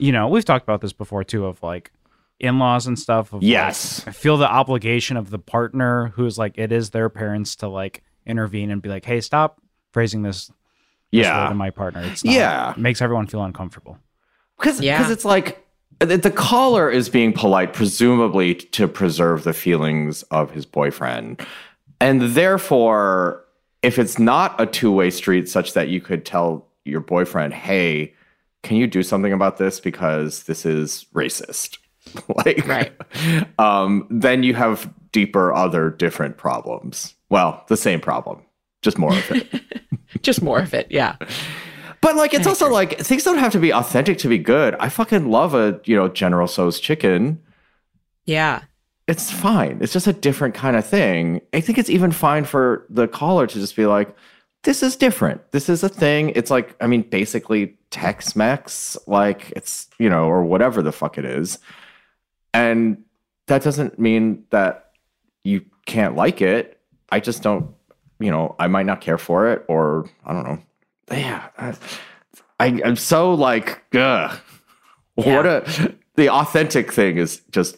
you 0.00 0.12
know, 0.12 0.28
we've 0.28 0.44
talked 0.44 0.64
about 0.64 0.80
this 0.80 0.92
before 0.92 1.24
too, 1.24 1.46
of 1.46 1.62
like 1.62 1.92
in-laws 2.38 2.86
and 2.86 2.98
stuff. 2.98 3.28
Of 3.32 3.42
like, 3.42 3.42
Yes. 3.50 4.04
I 4.06 4.12
feel 4.12 4.36
the 4.36 4.50
obligation 4.50 5.16
of 5.16 5.30
the 5.30 5.38
partner 5.38 6.08
who's 6.16 6.38
like, 6.38 6.56
it 6.58 6.72
is 6.72 6.90
their 6.90 7.08
parents 7.08 7.56
to 7.56 7.68
like 7.68 8.02
intervene 8.26 8.70
and 8.70 8.80
be 8.82 8.88
like, 8.88 9.04
"Hey, 9.04 9.20
stop 9.20 9.60
phrasing 9.92 10.22
this 10.22 10.46
this 11.12 11.26
way 11.26 11.30
Yeah. 11.32 11.48
to 11.48 11.54
my 11.54 11.70
partner." 11.70 12.02
It's 12.02 12.24
not, 12.24 12.34
Yeah. 12.34 12.70
it 12.72 12.78
makes 12.78 13.00
everyone 13.02 13.26
feel 13.26 13.42
uncomfortable. 13.42 13.98
Because 14.58 14.80
Yeah. 14.80 15.10
it's 15.10 15.24
like 15.24 15.64
the, 15.98 16.16
the 16.16 16.30
caller 16.30 16.88
is 16.90 17.08
being 17.10 17.32
polite, 17.32 17.72
presumably 17.74 18.54
to 18.54 18.88
preserve 18.88 19.44
the 19.44 19.52
feelings 19.52 20.22
of 20.24 20.50
his 20.52 20.64
boyfriend. 20.64 21.44
And 22.00 22.22
therefore, 22.22 23.44
if 23.82 23.98
it's 23.98 24.18
not 24.18 24.58
a 24.60 24.64
two 24.66 24.90
way 24.92 25.10
street 25.10 25.48
such 25.48 25.74
that 25.74 25.88
you 25.88 26.00
could 26.00 26.24
tell 26.24 26.66
your 26.86 27.00
boyfriend, 27.00 27.52
hey, 27.52 28.14
can 28.62 28.76
you 28.76 28.86
do 28.86 29.02
something 29.02 29.32
about 29.32 29.56
this 29.56 29.80
because 29.80 30.44
this 30.44 30.66
is 30.66 31.06
racist? 31.14 31.78
like, 32.44 32.66
Right. 32.66 32.92
um, 33.58 34.06
then 34.10 34.42
you 34.42 34.54
have 34.54 34.92
deeper, 35.12 35.52
other 35.52 35.90
different 35.90 36.36
problems. 36.36 37.14
Well, 37.28 37.64
the 37.68 37.76
same 37.76 38.00
problem, 38.00 38.42
just 38.82 38.98
more 38.98 39.12
of 39.12 39.30
it. 39.30 39.62
Just 40.22 40.42
more 40.42 40.58
of 40.58 40.74
it. 40.74 40.88
Yeah. 40.90 41.14
But 42.00 42.16
like, 42.16 42.34
it's 42.34 42.46
also 42.46 42.68
like 42.68 42.98
things 42.98 43.22
don't 43.22 43.38
have 43.38 43.52
to 43.52 43.60
be 43.60 43.72
authentic 43.72 44.18
to 44.18 44.28
be 44.28 44.38
good. 44.38 44.74
I 44.80 44.88
fucking 44.88 45.30
love 45.30 45.54
a 45.54 45.80
you 45.84 45.94
know 45.94 46.08
General 46.08 46.48
Tso's 46.48 46.80
chicken. 46.80 47.40
Yeah. 48.24 48.62
It's 49.06 49.30
fine. 49.30 49.78
It's 49.80 49.92
just 49.92 50.08
a 50.08 50.12
different 50.12 50.54
kind 50.54 50.76
of 50.76 50.84
thing. 50.84 51.40
I 51.52 51.60
think 51.60 51.78
it's 51.78 51.88
even 51.88 52.10
fine 52.10 52.44
for 52.44 52.86
the 52.90 53.06
caller 53.06 53.46
to 53.46 53.54
just 53.54 53.76
be 53.76 53.86
like, 53.86 54.14
"This 54.62 54.82
is 54.82 54.96
different. 54.96 55.52
This 55.52 55.68
is 55.68 55.82
a 55.82 55.88
thing." 55.88 56.30
It's 56.30 56.50
like, 56.50 56.76
I 56.80 56.86
mean, 56.86 57.02
basically 57.02 57.76
Tex-Mex, 57.90 58.96
like 59.06 59.52
it's 59.56 59.88
you 59.98 60.08
know, 60.08 60.24
or 60.24 60.44
whatever 60.44 60.82
the 60.82 60.92
fuck 60.92 61.18
it 61.18 61.24
is, 61.24 61.58
and 62.52 63.02
that 63.46 63.62
doesn't 63.62 63.98
mean 63.98 64.44
that 64.50 64.92
you 65.44 65.64
can't 65.86 66.14
like 66.14 66.40
it. 66.40 66.80
I 67.10 67.20
just 67.20 67.42
don't, 67.42 67.74
you 68.18 68.30
know, 68.30 68.54
I 68.58 68.68
might 68.68 68.86
not 68.86 69.00
care 69.00 69.18
for 69.18 69.48
it, 69.52 69.64
or 69.68 70.08
I 70.24 70.32
don't 70.32 70.44
know. 70.44 70.58
Yeah, 71.10 71.48
I, 71.58 71.74
I 72.60 72.80
I'm 72.84 72.96
so 72.96 73.34
like, 73.34 73.82
ugh. 73.94 74.38
Yeah. 75.16 75.36
What 75.36 75.46
a 75.46 75.94
the 76.14 76.30
authentic 76.30 76.92
thing 76.92 77.18
is 77.18 77.42
just 77.50 77.76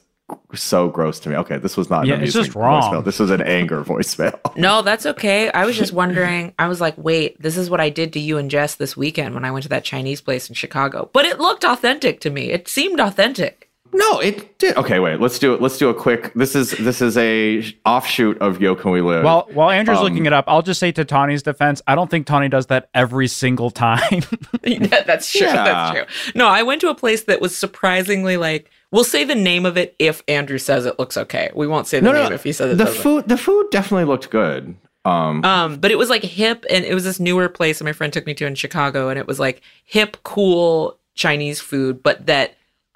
so 0.54 0.88
gross 0.88 1.18
to 1.20 1.28
me. 1.28 1.36
Okay, 1.36 1.58
this 1.58 1.76
was 1.76 1.88
not 1.90 2.02
an 2.02 2.08
Yeah, 2.08 2.14
it's 2.14 2.34
amusing 2.34 2.44
just 2.44 2.54
wrong. 2.56 2.82
voicemail. 2.82 3.04
This 3.04 3.18
was 3.18 3.30
an 3.30 3.40
anger 3.42 3.82
voicemail. 3.84 4.38
No, 4.56 4.82
that's 4.82 5.06
okay. 5.06 5.50
I 5.50 5.64
was 5.64 5.76
just 5.76 5.92
wondering. 5.92 6.52
I 6.58 6.68
was 6.68 6.80
like, 6.80 6.94
wait, 6.98 7.40
this 7.40 7.56
is 7.56 7.70
what 7.70 7.80
I 7.80 7.88
did 7.90 8.12
to 8.14 8.20
you 8.20 8.38
and 8.38 8.50
Jess 8.50 8.74
this 8.76 8.96
weekend 8.96 9.34
when 9.34 9.44
I 9.44 9.50
went 9.50 9.62
to 9.64 9.68
that 9.70 9.84
Chinese 9.84 10.20
place 10.20 10.48
in 10.48 10.54
Chicago. 10.54 11.10
But 11.12 11.24
it 11.24 11.38
looked 11.40 11.64
authentic 11.64 12.20
to 12.20 12.30
me. 12.30 12.50
It 12.50 12.68
seemed 12.68 13.00
authentic. 13.00 13.68
No, 13.94 14.20
it 14.20 14.58
did. 14.58 14.74
Okay, 14.78 15.00
wait. 15.00 15.20
Let's 15.20 15.38
do 15.38 15.52
it. 15.52 15.60
Let's 15.60 15.76
do 15.76 15.90
a 15.90 15.94
quick. 15.94 16.32
This 16.32 16.56
is 16.56 16.70
this 16.78 17.02
is 17.02 17.14
a 17.18 17.62
offshoot 17.84 18.38
of 18.38 18.58
Yo 18.58 18.74
Can 18.74 18.90
We 18.90 19.02
Live. 19.02 19.22
Well, 19.22 19.46
while 19.52 19.68
Andrew's 19.68 19.98
Um, 19.98 20.04
looking 20.04 20.24
it 20.24 20.32
up, 20.32 20.46
I'll 20.48 20.62
just 20.62 20.80
say 20.80 20.92
to 20.92 21.04
Tawny's 21.04 21.42
defense, 21.42 21.82
I 21.86 21.94
don't 21.94 22.10
think 22.10 22.26
Tawny 22.26 22.48
does 22.48 22.68
that 22.68 22.88
every 22.94 23.28
single 23.28 23.70
time. 23.70 24.22
Yeah, 24.64 25.02
that's 25.02 25.30
true. 25.30 25.46
Yeah. 25.46 25.64
That's 25.64 25.90
true. 25.98 26.32
No, 26.34 26.46
I 26.46 26.62
went 26.62 26.80
to 26.82 26.88
a 26.88 26.94
place 26.94 27.24
that 27.24 27.40
was 27.42 27.54
surprisingly 27.56 28.36
like. 28.38 28.70
We'll 28.92 29.04
say 29.04 29.24
the 29.24 29.34
name 29.34 29.66
of 29.66 29.76
it 29.76 29.96
if 29.98 30.22
Andrew 30.28 30.58
says 30.58 30.86
it 30.86 30.98
looks 30.98 31.16
okay. 31.16 31.50
We 31.54 31.66
won't 31.66 31.86
say 31.88 31.98
the 31.98 32.04
no, 32.04 32.12
name 32.12 32.28
no. 32.28 32.34
if 32.34 32.44
he 32.44 32.52
says 32.52 32.72
it 32.72 32.78
the 32.78 32.84
doesn't. 32.84 33.02
food. 33.02 33.28
The 33.28 33.36
food 33.38 33.66
definitely 33.72 34.04
looked 34.04 34.30
good. 34.30 34.76
Um, 35.04 35.44
Um, 35.44 35.76
but 35.78 35.90
it 35.90 35.98
was 35.98 36.08
like 36.10 36.22
hip, 36.22 36.64
and 36.70 36.84
it 36.84 36.94
was 36.94 37.02
this 37.02 37.18
newer 37.18 37.48
place 37.48 37.78
that 37.78 37.84
my 37.84 37.92
friend 37.92 38.12
took 38.12 38.26
me 38.26 38.34
to 38.34 38.46
in 38.46 38.54
Chicago, 38.54 39.08
and 39.08 39.18
it 39.18 39.26
was 39.26 39.40
like 39.40 39.60
hip, 39.84 40.18
cool 40.22 40.98
Chinese 41.16 41.60
food, 41.60 42.02
but 42.04 42.26
that 42.26 42.54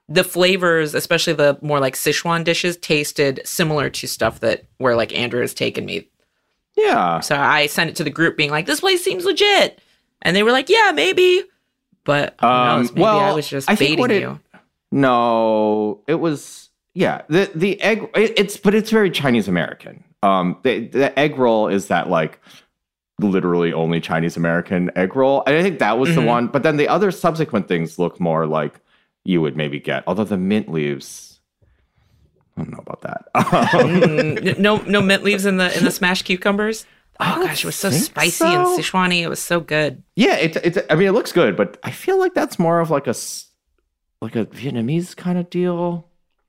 the 0.08 0.22
flavors, 0.22 0.94
especially 0.94 1.32
the 1.32 1.58
more 1.62 1.80
like 1.80 1.94
Sichuan 1.96 2.44
dishes, 2.44 2.76
tasted 2.76 3.40
similar 3.44 3.90
to 3.90 4.06
stuff 4.06 4.38
that 4.40 4.64
where 4.78 4.94
like 4.94 5.12
Andrew 5.18 5.40
has 5.40 5.52
taken 5.54 5.84
me. 5.84 6.06
yeah. 6.76 7.20
So 7.20 7.34
I 7.36 7.66
sent 7.66 7.90
it 7.90 7.96
to 7.96 8.04
the 8.04 8.10
group, 8.10 8.36
being 8.36 8.50
like, 8.50 8.66
"This 8.66 8.80
place 8.80 9.02
seems 9.02 9.24
legit," 9.24 9.80
and 10.22 10.36
they 10.36 10.42
were 10.42 10.52
like, 10.52 10.68
"Yeah, 10.68 10.92
maybe." 10.94 11.42
But 12.04 12.40
Um, 12.40 12.82
knows? 12.82 12.92
Maybe 12.92 13.00
well, 13.02 13.18
I 13.18 13.32
was 13.32 13.48
just 13.48 13.68
I 13.68 13.74
baiting 13.74 14.10
it- 14.12 14.20
you. 14.20 14.38
No, 14.92 16.02
it 16.06 16.16
was 16.16 16.70
yeah. 16.94 17.22
The 17.28 17.50
the 17.54 17.80
egg 17.80 18.08
it, 18.14 18.32
it's 18.38 18.56
but 18.56 18.74
it's 18.74 18.90
very 18.90 19.10
Chinese 19.10 19.48
American. 19.48 20.02
Um, 20.22 20.58
the 20.62 20.86
the 20.88 21.18
egg 21.18 21.38
roll 21.38 21.68
is 21.68 21.88
that 21.88 22.08
like 22.08 22.40
literally 23.20 23.72
only 23.72 24.00
Chinese 24.00 24.36
American 24.36 24.90
egg 24.96 25.16
roll, 25.16 25.42
and 25.46 25.56
I 25.56 25.62
think 25.62 25.78
that 25.78 25.98
was 25.98 26.14
the 26.14 26.20
Mhm. 26.20 26.26
one. 26.26 26.46
But 26.48 26.62
then 26.62 26.76
the 26.76 26.88
other 26.88 27.10
subsequent 27.10 27.68
things 27.68 27.98
look 27.98 28.20
more 28.20 28.46
like 28.46 28.80
you 29.24 29.40
would 29.40 29.56
maybe 29.56 29.80
get. 29.80 30.04
Although 30.06 30.24
the 30.24 30.36
mint 30.38 30.70
leaves, 30.70 31.40
I 32.56 32.62
don't 32.62 32.70
know 32.72 32.82
about 32.86 33.02
that. 33.02 33.24
Um, 33.34 34.00
Mm, 34.00 34.58
no, 34.66 34.76
no 34.78 35.02
mint 35.02 35.22
leaves 35.24 35.46
in 35.46 35.56
the 35.56 35.76
in 35.76 35.84
the 35.84 35.90
smashed 35.90 36.24
cucumbers. 36.24 36.86
Oh 37.18 37.42
gosh, 37.46 37.64
it 37.64 37.66
was 37.66 37.76
so 37.76 37.90
spicy 37.90 38.44
and 38.44 38.66
so. 38.66 38.78
Sichuan-y. 38.78 39.16
It 39.16 39.28
was 39.30 39.40
so 39.40 39.58
good. 39.60 40.02
yeah, 40.16 40.36
it, 40.36 40.56
it. 40.56 40.86
I 40.90 40.94
mean, 40.94 41.08
it 41.08 41.12
looks 41.12 41.32
good, 41.32 41.56
but 41.56 41.78
I 41.82 41.90
feel 41.90 42.18
like 42.18 42.34
that's 42.34 42.58
more 42.58 42.80
of 42.80 42.90
like 42.90 43.06
a 43.06 43.14
like 44.20 44.36
a 44.36 44.46
Vietnamese 44.46 45.16
kind 45.16 45.38
of 45.38 45.50
deal. 45.50 46.06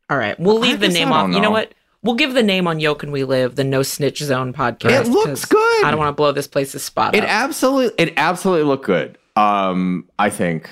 All 0.10 0.18
right, 0.18 0.40
we'll 0.40 0.60
leave 0.60 0.80
the 0.80 0.88
name 0.90 1.12
off. 1.12 1.32
You 1.32 1.40
know 1.42 1.52
what? 1.52 1.74
We'll 2.04 2.16
give 2.16 2.34
the 2.34 2.44
name 2.44 2.68
on 2.68 2.80
Yo 2.80 2.96
Can 2.96 3.12
We 3.12 3.24
Live, 3.24 3.56
the 3.56 3.64
No 3.64 3.82
Snitch 3.84 4.20
Zone 4.20 4.54
podcast. 4.54 5.06
It 5.06 5.10
looks 5.10 5.46
good. 5.46 5.86
I 5.86 5.90
don't 5.92 6.00
want 6.00 6.10
to 6.10 6.14
blow 6.14 6.32
this 6.32 6.48
place's 6.48 6.84
spot 6.84 7.16
It 7.16 7.24
up. 7.24 7.30
absolutely 7.30 8.06
it 8.06 8.14
absolutely 8.18 8.66
looked 8.66 8.86
good. 8.86 9.18
Um 9.36 10.08
I 10.18 10.30
think 10.30 10.70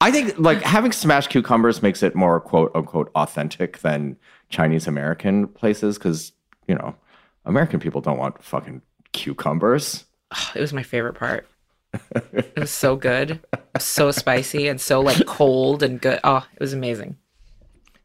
I 0.00 0.10
think 0.10 0.34
like 0.38 0.62
having 0.62 0.90
smashed 0.90 1.30
cucumbers 1.30 1.82
makes 1.82 2.02
it 2.02 2.16
more 2.16 2.40
quote 2.40 2.72
unquote 2.74 3.10
authentic 3.14 3.78
than 3.78 4.16
Chinese 4.48 4.86
American 4.88 5.46
places 5.46 5.98
cuz 5.98 6.32
you 6.66 6.74
know, 6.74 6.96
American 7.44 7.78
people 7.78 8.00
don't 8.00 8.18
want 8.18 8.42
fucking 8.42 8.82
cucumbers. 9.12 10.04
it 10.54 10.60
was 10.60 10.72
my 10.72 10.82
favorite 10.82 11.14
part. 11.14 11.46
It 12.32 12.52
was 12.58 12.70
so 12.70 12.96
good, 12.96 13.40
so 13.78 14.10
spicy, 14.10 14.68
and 14.68 14.80
so 14.80 15.00
like 15.00 15.24
cold 15.26 15.82
and 15.82 16.00
good. 16.00 16.20
Oh, 16.24 16.46
it 16.54 16.60
was 16.60 16.72
amazing. 16.72 17.16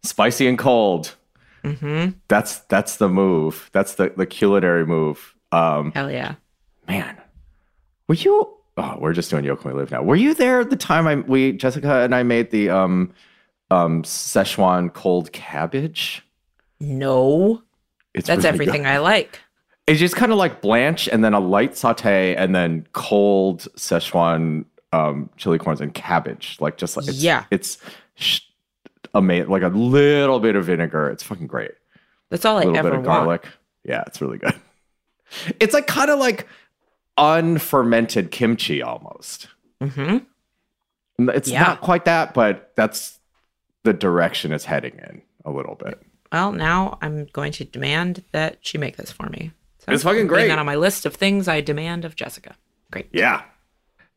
Spicy 0.03 0.47
and 0.47 0.57
cold. 0.57 1.15
hmm 1.63 2.09
That's 2.27 2.59
that's 2.61 2.97
the 2.97 3.09
move. 3.09 3.69
That's 3.73 3.95
the 3.95 4.13
the 4.15 4.25
culinary 4.25 4.85
move. 4.85 5.35
Um 5.51 5.91
Hell 5.93 6.11
yeah. 6.11 6.35
man. 6.87 7.17
Were 8.07 8.15
you 8.15 8.53
Oh, 8.79 8.95
we're 8.99 9.13
just 9.13 9.31
doing 9.31 9.43
Yo 9.43 9.55
Can 9.55 9.71
We 9.71 9.77
Live 9.79 9.89
now. 9.89 10.03
Were 10.03 10.15
you 10.15 10.35
there 10.35 10.63
the 10.63 10.75
time 10.75 11.07
I 11.07 11.15
we 11.15 11.51
Jessica 11.53 12.01
and 12.03 12.13
I 12.13 12.23
made 12.23 12.51
the 12.51 12.69
um 12.69 13.11
um 13.71 14.03
Szechuan 14.03 14.93
cold 14.93 15.31
cabbage? 15.33 16.23
No, 16.79 17.63
It's 18.13 18.27
that's 18.27 18.43
really 18.43 18.49
everything 18.49 18.83
good. 18.83 18.89
I 18.89 18.99
like. 18.99 19.39
It's 19.87 19.99
just 19.99 20.15
kind 20.17 20.31
of 20.33 20.37
like 20.37 20.61
blanch 20.61 21.07
and 21.07 21.23
then 21.23 21.33
a 21.33 21.39
light 21.39 21.77
saute 21.77 22.35
and 22.35 22.53
then 22.53 22.85
cold 22.91 23.67
Szechuan 23.77 24.65
um, 24.91 25.29
chili 25.37 25.57
corns 25.57 25.79
and 25.81 25.93
cabbage. 25.93 26.57
Like 26.59 26.77
just 26.77 26.97
like 26.97 27.07
it's, 27.07 27.17
Yeah. 27.23 27.45
it's 27.51 27.77
sh- 28.15 28.41
amazing. 29.13 29.49
Like 29.49 29.63
a 29.63 29.69
little 29.69 30.39
bit 30.41 30.55
of 30.57 30.65
vinegar. 30.65 31.09
It's 31.09 31.23
fucking 31.23 31.47
great. 31.47 31.71
That's 32.29 32.43
all 32.43 32.57
A 32.57 32.61
I 32.61 32.65
little 32.65 32.77
ever 32.77 32.89
bit 32.89 32.99
of 32.99 33.05
want. 33.05 33.19
garlic. 33.25 33.47
Yeah, 33.85 34.03
it's 34.07 34.21
really 34.21 34.37
good. 34.37 34.53
It's 35.59 35.73
like 35.73 35.87
kind 35.87 36.09
of 36.09 36.19
like 36.19 36.47
unfermented 37.17 38.31
kimchi 38.31 38.81
almost. 38.81 39.47
hmm 39.81 40.17
It's 41.19 41.49
Yeah. 41.49 41.63
not 41.63 41.81
quite 41.81 42.05
that, 42.05 42.33
but 42.33 42.71
that's 42.75 43.19
the 43.83 43.93
direction 43.93 44.51
it's 44.51 44.65
heading 44.65 44.97
in 44.99 45.21
a 45.45 45.51
little 45.51 45.75
bit. 45.75 46.01
Well, 46.31 46.51
now 46.51 46.97
I'm 47.01 47.25
going 47.33 47.51
to 47.53 47.65
demand 47.65 48.23
that 48.31 48.57
she 48.61 48.77
make 48.77 48.97
this 48.97 49.11
for 49.11 49.27
me. 49.29 49.51
So 49.87 49.93
It's 49.93 50.03
fucking 50.03 50.27
great. 50.27 50.47
That 50.47 50.59
on 50.59 50.65
my 50.65 50.75
list 50.75 51.05
of 51.05 51.15
things 51.15 51.47
I 51.47 51.61
demand 51.61 52.05
of 52.05 52.15
Jessica. 52.15 52.55
Great. 52.91 53.07
Yeah. 53.11 53.43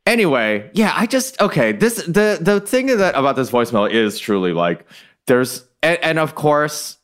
Anyway, 0.06 0.68
yeah, 0.72 0.92
I 0.96 1.06
just 1.06 1.40
okay. 1.40 1.72
This 1.72 1.96
the 2.06 2.38
the 2.40 2.60
thing 2.60 2.86
that 2.86 3.14
about 3.14 3.36
this 3.36 3.50
voicemail 3.50 3.90
is 3.90 4.18
truly 4.18 4.52
like 4.52 4.84
there's 5.26 5.64
and, 5.82 5.98
and 6.02 6.18
of 6.18 6.34
course 6.34 6.98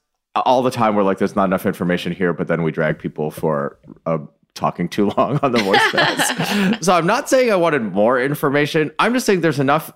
all 0.45 0.63
the 0.63 0.71
time 0.71 0.95
we're 0.95 1.03
like, 1.03 1.19
there's 1.19 1.37
not 1.37 1.45
enough 1.45 1.67
information 1.67 2.13
here, 2.13 2.33
but 2.33 2.49
then 2.49 2.63
we 2.63 2.71
drag 2.71 2.99
people 2.99 3.31
for 3.31 3.79
uh, 4.05 4.19
talking 4.55 4.89
too 4.89 5.11
long 5.17 5.39
on 5.43 5.53
the 5.53 5.59
voicemails. 5.59 6.83
so 6.85 6.93
I'm 6.93 7.07
not 7.07 7.29
saying 7.29 7.51
I 7.51 7.57
wanted 7.57 7.83
more 7.83 8.21
information. 8.21 8.91
I'm 8.99 9.15
just 9.15 9.27
saying 9.27 9.41
there's 9.41 9.61
enough. 9.61 9.93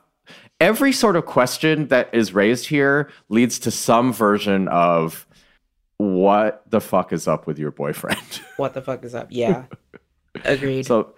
Every 0.61 0.92
sort 0.92 1.16
of 1.16 1.24
question 1.24 1.88
that 1.88 2.11
is 2.12 2.35
raised 2.35 2.66
here 2.66 3.11
leads 3.30 3.59
to 3.61 3.70
some 3.70 4.12
version 4.12 4.68
of 4.68 5.26
what 6.00 6.62
the 6.70 6.80
fuck 6.80 7.12
is 7.12 7.28
up 7.28 7.46
with 7.46 7.58
your 7.58 7.70
boyfriend. 7.70 8.18
What 8.56 8.74
the 8.74 8.82
fuck 8.82 9.04
is 9.04 9.14
up? 9.14 9.28
Yeah. 9.30 9.64
Agreed. 10.44 10.84
so 10.86 11.14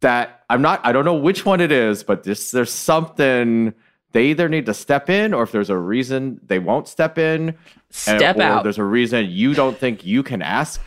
that 0.00 0.44
I'm 0.50 0.62
not. 0.62 0.80
I 0.84 0.92
don't 0.92 1.04
know 1.04 1.14
which 1.14 1.44
one 1.44 1.60
it 1.60 1.70
is, 1.72 2.02
but 2.02 2.22
this 2.22 2.50
there's 2.50 2.70
something. 2.72 3.74
They 4.12 4.26
either 4.26 4.48
need 4.48 4.64
to 4.66 4.72
step 4.74 5.10
in, 5.10 5.34
or 5.34 5.42
if 5.42 5.52
there's 5.52 5.68
a 5.68 5.76
reason 5.76 6.40
they 6.46 6.58
won't 6.58 6.88
step 6.88 7.18
in, 7.18 7.48
and- 7.50 7.56
Step 7.90 8.36
or 8.38 8.42
out. 8.42 8.62
There's 8.62 8.78
a 8.78 8.84
reason 8.84 9.26
you 9.30 9.52
don't 9.54 9.76
think 9.76 10.06
you 10.06 10.22
can 10.22 10.40
ask 10.42 10.80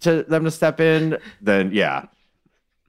to 0.00 0.24
them 0.24 0.44
to 0.44 0.50
step 0.50 0.78
in. 0.80 1.16
Then 1.40 1.70
yeah, 1.72 2.06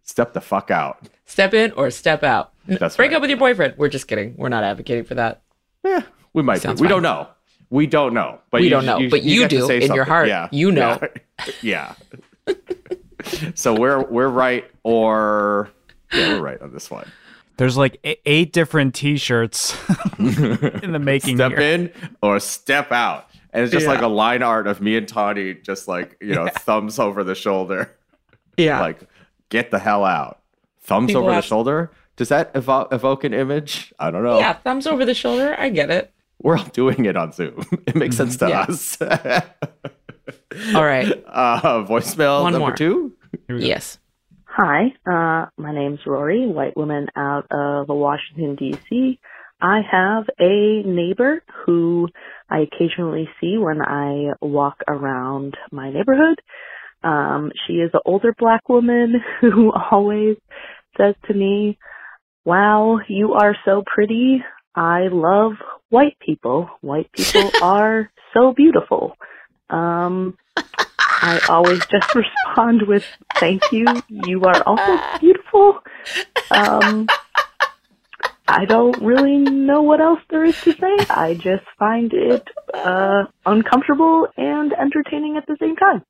step 0.03 0.33
the 0.33 0.41
fuck 0.41 0.71
out. 0.71 1.07
Step 1.25 1.53
in 1.53 1.71
or 1.73 1.89
step 1.91 2.23
out. 2.23 2.51
That's 2.67 2.97
Break 2.97 3.11
right. 3.11 3.15
up 3.15 3.21
with 3.21 3.29
your 3.29 3.39
boyfriend. 3.39 3.75
We're 3.77 3.87
just 3.89 4.07
kidding. 4.07 4.35
We're 4.37 4.49
not 4.49 4.63
advocating 4.65 5.05
for 5.05 5.15
that. 5.15 5.41
Yeah, 5.85 6.01
we 6.33 6.43
might. 6.43 6.61
Sounds 6.61 6.81
Be. 6.81 6.83
We 6.85 6.87
fine. 6.89 7.01
don't 7.01 7.03
know. 7.03 7.27
We 7.69 7.85
don't 7.87 8.13
know. 8.13 8.39
But 8.51 8.61
We 8.61 8.65
you- 8.67 8.69
don't 8.71 8.85
know, 8.85 9.09
but 9.09 9.23
you 9.23 9.41
get 9.41 9.49
to 9.51 9.57
do 9.57 9.67
say 9.67 9.81
in 9.83 9.93
your 9.93 10.05
heart. 10.05 10.27
Yeah, 10.27 10.47
You 10.51 10.71
know. 10.71 10.99
Yeah. 11.61 11.93
yeah. 12.47 12.53
so 13.55 13.73
we're 13.73 14.01
we're 14.03 14.29
right, 14.29 14.69
or 14.83 15.69
yeah, 16.13 16.33
we're 16.35 16.41
right 16.41 16.61
on 16.61 16.71
this 16.71 16.89
one. 16.89 17.09
There's 17.57 17.75
like 17.75 17.99
eight 18.25 18.53
different 18.53 18.93
T-shirts 18.93 19.75
in 20.19 20.91
the 20.91 20.99
making. 21.01 21.37
step 21.37 21.51
here. 21.53 21.59
in 21.59 21.91
or 22.21 22.39
step 22.39 22.91
out. 22.91 23.29
And 23.51 23.63
it's 23.63 23.71
just 23.73 23.85
Yeah. 23.87 23.93
like 23.93 24.01
a 24.03 24.07
line 24.07 24.43
art 24.43 24.67
of 24.67 24.79
me 24.79 24.95
and 24.95 25.07
Tawny 25.07 25.55
just 25.55 25.87
like, 25.87 26.17
you 26.21 26.35
know, 26.35 26.47
thumbs 26.47 26.99
over 26.99 27.23
the 27.23 27.33
shoulder. 27.33 27.91
Yeah. 28.57 28.79
Like, 28.79 28.99
get 29.49 29.71
the 29.71 29.79
hell 29.79 30.05
out. 30.05 30.39
Thumbs 30.81 31.07
People 31.07 31.23
over 31.23 31.31
the 31.33 31.41
shoulder. 31.41 31.89
Does 32.15 32.29
that 32.29 32.53
evo- 32.53 32.91
evoke 32.93 33.23
an 33.23 33.33
image? 33.33 33.91
I 33.97 34.11
don't 34.11 34.23
know. 34.23 34.37
yeah, 34.37 34.53
thumbs 34.53 34.85
over 34.85 35.03
the 35.05 35.15
shoulder. 35.15 35.55
I 35.57 35.69
get 35.69 35.89
it. 35.89 36.13
We're 36.41 36.57
all 36.57 36.65
doing 36.65 37.05
it 37.05 37.15
on 37.17 37.31
Zoom. 37.31 37.63
It 37.87 37.95
makes 37.95 38.15
sense 38.17 38.37
to 38.37 38.49
Yeah. 38.49 38.61
us. 38.69 38.97
All 40.75 40.83
right. 40.83 41.11
uh, 41.27 41.85
voicemail 41.85 42.43
One 42.43 42.53
number 42.53 42.67
more. 42.67 42.75
two. 42.75 43.13
Yes. 43.49 43.99
Hi, 44.45 44.85
uh, 45.05 45.47
my 45.57 45.71
name's 45.73 45.99
Rory, 46.05 46.47
white 46.47 46.75
woman 46.75 47.07
out 47.15 47.45
of 47.51 47.87
Washington, 47.89 48.55
D.C. 48.55 49.19
I 49.61 49.81
have 49.91 50.25
a 50.39 50.81
neighbor 50.83 51.43
who 51.65 52.07
I 52.49 52.59
occasionally 52.61 53.29
see 53.39 53.57
when 53.57 53.81
I 53.81 54.33
walk 54.41 54.77
around 54.87 55.55
my 55.71 55.91
neighborhood. 55.91 56.39
Um, 57.03 57.51
she 57.65 57.73
is 57.73 57.91
an 57.93 57.99
older 58.05 58.33
black 58.37 58.67
woman 58.67 59.15
who 59.41 59.71
always 59.91 60.37
says 60.97 61.13
to 61.27 61.33
me, 61.33 61.77
Wow, 62.45 62.99
you 63.07 63.33
are 63.33 63.55
so 63.65 63.83
pretty. 63.85 64.41
I 64.75 65.07
love 65.11 65.53
white 65.89 66.17
people. 66.19 66.69
White 66.81 67.11
people 67.11 67.51
are 67.61 68.11
so 68.33 68.53
beautiful. 68.53 69.15
Um, 69.69 70.37
I 70.99 71.39
always 71.49 71.85
just 71.87 72.13
respond 72.15 72.83
with 72.87 73.05
thank 73.35 73.71
you. 73.71 73.85
You 74.07 74.43
are 74.43 74.61
also 74.63 74.99
beautiful. 75.19 75.79
Um, 76.51 77.07
I 78.47 78.65
don't 78.65 79.01
really 79.01 79.37
know 79.37 79.81
what 79.81 79.99
else 79.99 80.19
there 80.29 80.45
is 80.45 80.59
to 80.61 80.71
say. 80.71 81.05
I 81.09 81.33
just 81.33 81.65
find 81.77 82.13
it 82.13 82.47
uh, 82.73 83.23
uncomfortable 83.45 84.27
and 84.37 84.71
entertaining 84.73 85.35
at 85.35 85.45
the 85.47 85.57
same 85.59 85.75
time. 85.75 86.03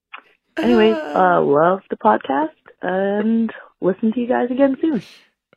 Anyway, 0.57 0.91
uh, 0.91 1.41
love 1.41 1.81
the 1.89 1.97
podcast 1.97 2.49
and 2.81 3.51
listen 3.81 4.11
to 4.13 4.19
you 4.19 4.27
guys 4.27 4.49
again 4.51 4.77
soon. 4.79 5.01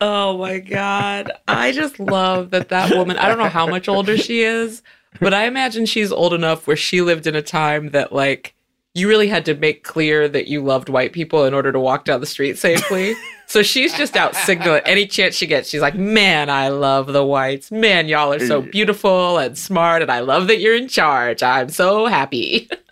Oh 0.01 0.39
my 0.39 0.59
god. 0.59 1.31
I 1.47 1.73
just 1.73 2.01
love 2.01 2.51
that 2.51 2.71
that 2.71 2.97
woman, 2.97 3.19
I 3.19 3.29
don't 3.29 3.39
know 3.39 3.49
how 3.49 3.67
much 3.67 3.89
older 3.89 4.17
she 4.17 4.43
is, 4.43 4.83
but 5.21 5.35
I 5.35 5.45
imagine 5.45 5.85
she's 5.85 6.11
old 6.11 6.33
enough 6.33 6.67
where 6.67 6.77
she 6.77 7.03
lived 7.03 7.27
in 7.27 7.35
a 7.35 7.43
time 7.43 7.91
that 7.91 8.13
like 8.13 8.55
you 8.95 9.09
really 9.09 9.29
had 9.29 9.45
to 9.45 9.55
make 9.55 9.85
clear 9.85 10.27
that 10.29 10.49
you 10.49 10.65
loved 10.65 10.89
white 10.89 11.13
people 11.13 11.45
in 11.45 11.55
order 11.55 11.71
to 11.71 11.79
walk 11.79 12.05
down 12.05 12.21
the 12.21 12.27
street 12.27 12.59
safely. 12.59 13.15
So 13.47 13.63
she's 13.63 13.93
just 13.97 14.17
out 14.17 14.37
signaling 14.37 14.83
any 14.85 15.07
chance 15.07 15.35
she 15.35 15.47
gets. 15.47 15.69
She's 15.69 15.81
like, 15.81 15.97
"Man, 15.97 16.49
I 16.49 16.69
love 16.69 17.09
the 17.09 17.25
whites. 17.25 17.73
Man, 17.73 18.07
y'all 18.07 18.33
are 18.33 18.39
so 18.39 18.63
beautiful 18.63 19.39
and 19.39 19.59
smart 19.59 20.03
and 20.03 20.11
I 20.11 20.21
love 20.21 20.47
that 20.47 20.61
you're 20.61 20.77
in 20.77 20.87
charge. 20.87 21.43
I'm 21.43 21.69
so 21.69 22.07
happy." 22.07 22.69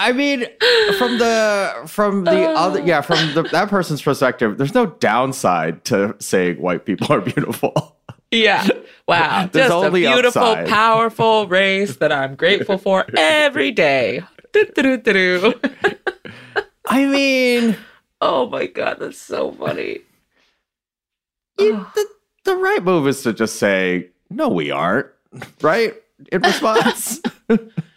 I 0.00 0.12
mean, 0.12 0.46
from 0.98 1.18
the 1.18 1.82
from 1.86 2.24
the 2.24 2.48
other 2.50 2.80
yeah, 2.82 3.00
from 3.02 3.34
the, 3.34 3.42
that 3.52 3.68
person's 3.68 4.02
perspective, 4.02 4.56
there's 4.58 4.74
no 4.74 4.86
downside 4.86 5.84
to 5.86 6.16
saying 6.18 6.60
white 6.60 6.84
people 6.86 7.12
are 7.12 7.20
beautiful. 7.20 7.96
Yeah. 8.30 8.66
Wow. 9.08 9.48
There's 9.50 9.70
Just 9.70 9.86
a 9.86 9.90
beautiful, 9.90 10.42
upside. 10.42 10.68
powerful 10.68 11.48
race 11.48 11.96
that 11.96 12.12
I'm 12.12 12.36
grateful 12.36 12.78
for 12.78 13.04
every 13.16 13.72
day. 13.72 14.22
I 16.86 17.04
mean, 17.06 17.76
Oh 18.20 18.48
my 18.48 18.66
God. 18.66 18.98
That's 19.00 19.18
so 19.18 19.50
funny. 19.50 19.98
you- 21.58 21.74
oh. 21.74 21.90
the, 21.96 22.06
the 22.44 22.54
right 22.54 22.84
move 22.84 23.08
is 23.08 23.22
to 23.24 23.32
just 23.32 23.56
say, 23.56 24.10
no, 24.30 24.48
we 24.48 24.70
aren't, 24.70 25.08
right? 25.60 25.94
In 26.30 26.42
response. 26.42 27.20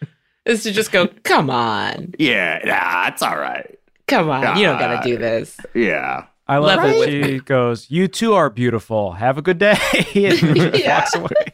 Is 0.45 0.63
to 0.63 0.71
just 0.71 0.91
go, 0.91 1.07
come 1.23 1.49
on. 1.49 2.13
yeah, 2.19 2.59
nah, 2.65 3.07
it's 3.13 3.21
all 3.21 3.37
right. 3.37 3.79
Come 4.07 4.29
on. 4.29 4.57
You 4.57 4.65
don't 4.65 4.79
gotta 4.79 5.07
do 5.07 5.17
this. 5.17 5.57
Yeah. 5.73 6.25
I 6.47 6.57
love 6.57 6.83
Level 6.83 6.99
that 6.99 7.09
she 7.09 7.39
goes, 7.39 7.89
"You 7.89 8.09
too 8.09 8.33
are 8.33 8.49
beautiful. 8.49 9.13
Have 9.13 9.37
a 9.37 9.41
good 9.41 9.57
day." 9.59 9.77
and 10.15 10.57
Yeah. 10.77 10.99
walks 10.99 11.15
away. 11.15 11.53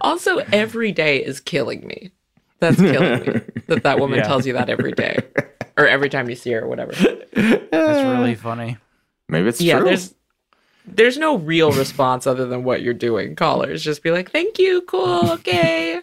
Also, 0.00 0.38
every 0.52 0.90
day 0.92 1.22
is 1.22 1.38
killing 1.40 1.86
me. 1.86 2.10
That's 2.60 2.78
killing 2.80 3.20
me 3.20 3.40
that 3.66 3.82
that 3.82 4.00
woman 4.00 4.18
Yeah. 4.20 4.26
tells 4.26 4.46
you 4.46 4.54
that 4.54 4.70
every 4.70 4.92
day 4.92 5.18
or 5.76 5.86
every 5.86 6.08
time 6.08 6.30
you 6.30 6.34
see 6.36 6.52
her 6.52 6.62
or 6.62 6.68
whatever. 6.68 6.92
That's 7.34 8.04
really 8.04 8.34
funny. 8.36 8.78
Maybe 9.28 9.48
it's 9.50 9.60
yeah, 9.60 9.76
true. 9.76 9.84
there's 9.88 10.14
there's 10.86 11.18
no 11.18 11.36
real 11.36 11.70
response 11.72 12.26
other 12.26 12.46
than 12.46 12.64
what 12.64 12.80
you're 12.80 12.94
doing. 12.94 13.36
Callers 13.36 13.82
just 13.84 14.02
be 14.02 14.10
like, 14.10 14.30
"Thank 14.30 14.58
you, 14.58 14.80
cool, 14.82 15.30
okay." 15.32 16.00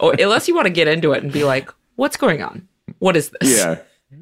Or 0.00 0.14
unless 0.18 0.48
you 0.48 0.54
want 0.54 0.66
to 0.66 0.72
get 0.72 0.88
into 0.88 1.12
it 1.12 1.22
and 1.22 1.32
be 1.32 1.44
like, 1.44 1.70
"What's 1.96 2.16
going 2.16 2.42
on? 2.42 2.68
What 2.98 3.16
is 3.16 3.30
this?" 3.40 3.58
yeah. 3.58 3.78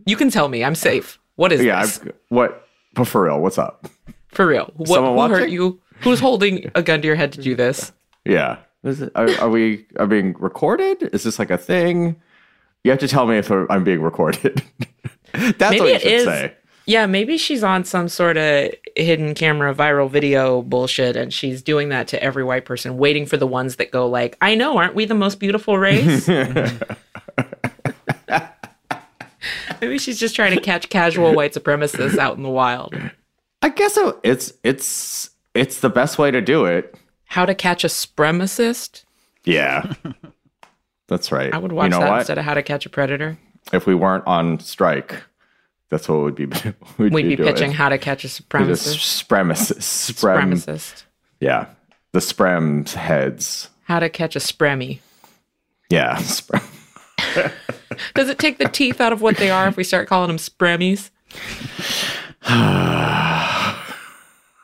you 0.07 0.17
can 0.17 0.31
tell 0.31 0.49
me. 0.49 0.65
I'm 0.65 0.75
safe. 0.75 1.19
What 1.37 1.53
is 1.53 1.61
this? 1.61 1.67
Yeah. 1.67 1.83
this? 1.83 2.01
I've, 2.01 2.13
what? 2.29 2.67
But 2.95 3.09
for 3.09 3.25
real, 3.25 3.41
what's 3.41 3.59
up? 3.59 3.89
For 4.29 4.47
real? 4.47 4.73
What, 4.77 4.89
Someone 4.89 5.31
who 5.31 5.37
hurt 5.37 5.51
you? 5.51 5.81
Who's 6.01 6.21
holding 6.21 6.71
a 6.75 6.83
gun 6.83 7.01
to 7.01 7.07
your 7.07 7.17
head 7.17 7.33
to 7.33 7.43
do 7.43 7.55
this? 7.55 7.93
Yeah. 8.25 8.59
Is 8.85 9.03
it, 9.03 9.13
are, 9.15 9.29
are 9.41 9.49
we 9.51 9.87
are 9.99 10.07
being 10.07 10.35
recorded? 10.39 11.11
Is 11.13 11.25
this 11.25 11.39
like 11.39 11.51
a 11.51 11.59
thing? 11.59 12.17
You 12.85 12.91
have 12.91 13.01
to 13.01 13.09
tell 13.09 13.27
me 13.27 13.37
if 13.39 13.51
I'm 13.51 13.83
being 13.83 14.01
recorded. 14.01 14.63
That's 15.33 15.59
Maybe 15.59 15.81
what 15.81 15.89
you 15.89 15.95
it 15.95 16.03
should 16.03 16.13
is. 16.13 16.25
say. 16.25 16.55
Yeah, 16.87 17.07
maybe 17.07 17.37
she's 17.37 17.65
on 17.65 17.85
some 17.85 18.09
sort 18.09 18.37
of 18.37 18.71
hidden 18.95 19.35
camera 19.35 19.75
viral 19.75 20.09
video 20.09 20.63
bullshit 20.63 21.17
and 21.17 21.35
she's 21.35 21.61
doing 21.61 21.89
that 21.89 22.07
to 22.09 22.23
every 22.23 22.45
white 22.45 22.65
person, 22.65 22.97
waiting 22.97 23.27
for 23.27 23.37
the 23.37 23.47
ones 23.47 23.77
that 23.77 23.91
go 23.91 24.09
like, 24.09 24.37
I 24.41 24.55
know, 24.55 24.79
aren't 24.79 24.95
we 24.95 25.05
the 25.05 25.15
most 25.15 25.41
beautiful 25.41 25.79
race? 25.79 26.29
maybe 29.81 29.99
she's 29.99 30.19
just 30.19 30.37
trying 30.37 30.55
to 30.55 30.61
catch 30.61 30.89
casual 30.89 31.35
white 31.35 31.55
supremacists 31.55 32.19
out 32.19 32.37
in 32.37 32.45
the 32.45 32.49
wild. 32.49 32.95
I 33.63 33.71
guess 33.71 33.99
it's 34.23 34.53
it's 34.63 35.31
it's 35.55 35.81
the 35.81 35.91
best 35.91 36.19
way 36.19 36.31
to 36.31 36.41
do 36.41 36.67
it. 36.67 36.95
How 37.25 37.45
to 37.45 37.55
catch 37.55 37.83
a 37.83 37.89
supremacist? 37.89 39.03
Yeah. 39.45 39.93
That's 41.09 41.33
right. 41.33 41.53
I 41.53 41.59
would 41.59 41.73
watch 41.73 41.87
you 41.87 41.91
know 41.91 42.01
that 42.01 42.11
what? 42.11 42.19
instead 42.19 42.39
of 42.39 42.45
How 42.45 42.55
to 42.55 42.63
Catch 42.63 42.87
a 42.87 42.91
Predator. 42.91 43.39
If 43.73 43.87
we 43.87 43.95
weren't 43.95 44.27
on 44.27 44.61
strike, 44.61 45.23
that's 45.91 46.09
what 46.09 46.25
we'd 46.25 46.35
be 46.35 46.47
we'd, 46.99 47.13
We'd 47.13 47.23
be 47.29 47.37
doing. 47.37 47.53
pitching 47.53 47.73
How 47.73 47.89
to 47.89 47.99
Catch 47.99 48.25
a 48.25 48.29
Supremacist. 48.29 49.25
supremacists. 49.27 50.13
Sprem, 50.13 50.53
Supremacist. 50.53 51.05
Yeah. 51.41 51.67
The 52.13 52.21
Sprems 52.21 52.95
heads. 52.95 53.69
How 53.85 53.99
to 54.01 54.09
Catch 54.09 54.37
a 54.37 54.41
Spremmy. 54.41 55.01
Yeah. 55.91 56.17
Sprem. 56.21 56.63
Does 58.15 58.29
it 58.29 58.39
take 58.39 58.59
the 58.59 58.69
teeth 58.69 59.01
out 59.01 59.13
of 59.13 59.23
what 59.23 59.37
they 59.37 59.51
are 59.51 59.69
if 59.69 59.77
we 59.77 59.85
start 59.85 60.09
calling 60.09 60.29
them 60.29 60.39
Spremmies? 60.39 61.11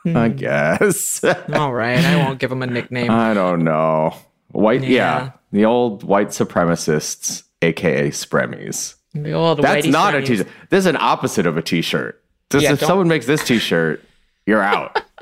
I 0.05 0.29
guess. 0.35 1.23
All 1.55 1.73
right, 1.73 2.05
I 2.05 2.17
won't 2.17 2.39
give 2.41 2.51
them 2.51 2.63
a 2.63 2.67
nickname. 2.67 3.11
I 3.11 3.35
don't 3.35 3.63
know. 3.65 4.15
White, 4.51 4.83
yeah. 4.83 4.89
Yeah. 4.89 5.31
The 5.53 5.65
old 5.67 6.03
white 6.03 6.29
supremacists, 6.29 7.45
aka 7.63 8.11
Spremies. 8.11 8.95
The 9.15 9.33
old 9.33 9.61
That's 9.63 9.87
not 9.87 10.15
a 10.15 10.19
Spremmies. 10.19 10.27
t-shirt. 10.27 10.49
This 10.71 10.79
is 10.79 10.87
an 10.87 10.97
opposite 10.99 11.47
of 11.47 11.57
a 11.57 11.63
t-shirt. 11.63 12.23
This, 12.51 12.63
Yeah, 12.63 12.73
if 12.73 12.81
don't- 12.81 12.87
someone 12.87 13.09
makes 13.09 13.27
this 13.27 13.45
t-shirt, 13.45 14.03
you're 14.47 14.63
out. 14.63 15.03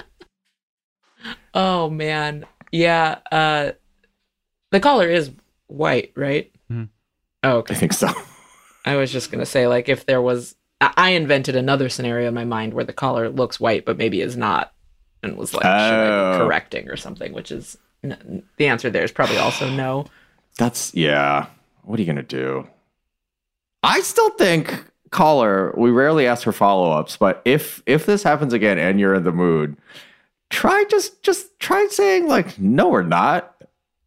Oh 1.53 1.91
man, 1.91 2.47
yeah. 2.71 3.19
Uh, 3.33 3.73
the 4.71 4.79
collar 4.81 5.09
is 5.09 5.31
white, 5.67 6.13
right? 6.15 6.53
Mhm. 6.71 6.89
Oh, 7.43 7.65
I 7.69 7.75
think 7.75 7.93
so. 7.93 8.09
I 8.85 8.95
was 8.97 9.11
just 9.13 9.33
gonna 9.33 9.45
say, 9.47 9.67
like, 9.67 9.89
if 9.89 10.07
there 10.07 10.23
was, 10.23 10.55
I 10.81 10.93
I 10.97 11.11
invented 11.11 11.57
another 11.57 11.89
scenario 11.89 12.29
in 12.29 12.35
my 12.35 12.45
mind 12.45 12.73
where 12.73 12.85
the 12.85 12.93
collar 12.93 13.29
looks 13.29 13.59
white, 13.59 13.85
but 13.85 13.99
maybe 13.99 14.21
is 14.21 14.37
not, 14.37 14.73
and 15.25 15.37
was 15.37 15.53
like, 15.53 15.65
Oh. 15.67 16.39
correcting 16.39 16.89
or 16.89 16.97
something? 16.97 17.33
Which 17.33 17.51
is 17.51 17.77
n- 18.05 18.45
the 18.57 18.69
answer. 18.69 18.89
There 18.89 19.05
is 19.05 19.11
probably 19.13 19.39
also 19.39 19.69
no. 19.69 20.07
That's 20.57 20.95
yeah. 20.95 21.47
What 21.83 21.99
are 21.99 22.03
you 22.03 22.07
gonna 22.07 22.23
do? 22.23 22.69
I 23.83 24.01
still 24.01 24.31
think 24.31 24.85
caller. 25.11 25.75
We 25.77 25.91
rarely 25.91 26.27
ask 26.27 26.45
for 26.45 26.53
follow 26.53 26.91
ups, 26.93 27.17
but 27.17 27.43
if 27.45 27.83
if 27.87 28.07
this 28.07 28.23
happens 28.23 28.53
again 28.53 28.79
and 28.79 29.01
you're 29.01 29.15
in 29.15 29.25
the 29.25 29.33
mood, 29.33 29.77
try 30.51 30.85
just 30.91 31.23
just 31.23 31.59
try 31.59 31.87
saying 31.91 32.29
like, 32.29 32.59
no, 32.59 32.89
we're 32.89 33.03
not, 33.03 33.55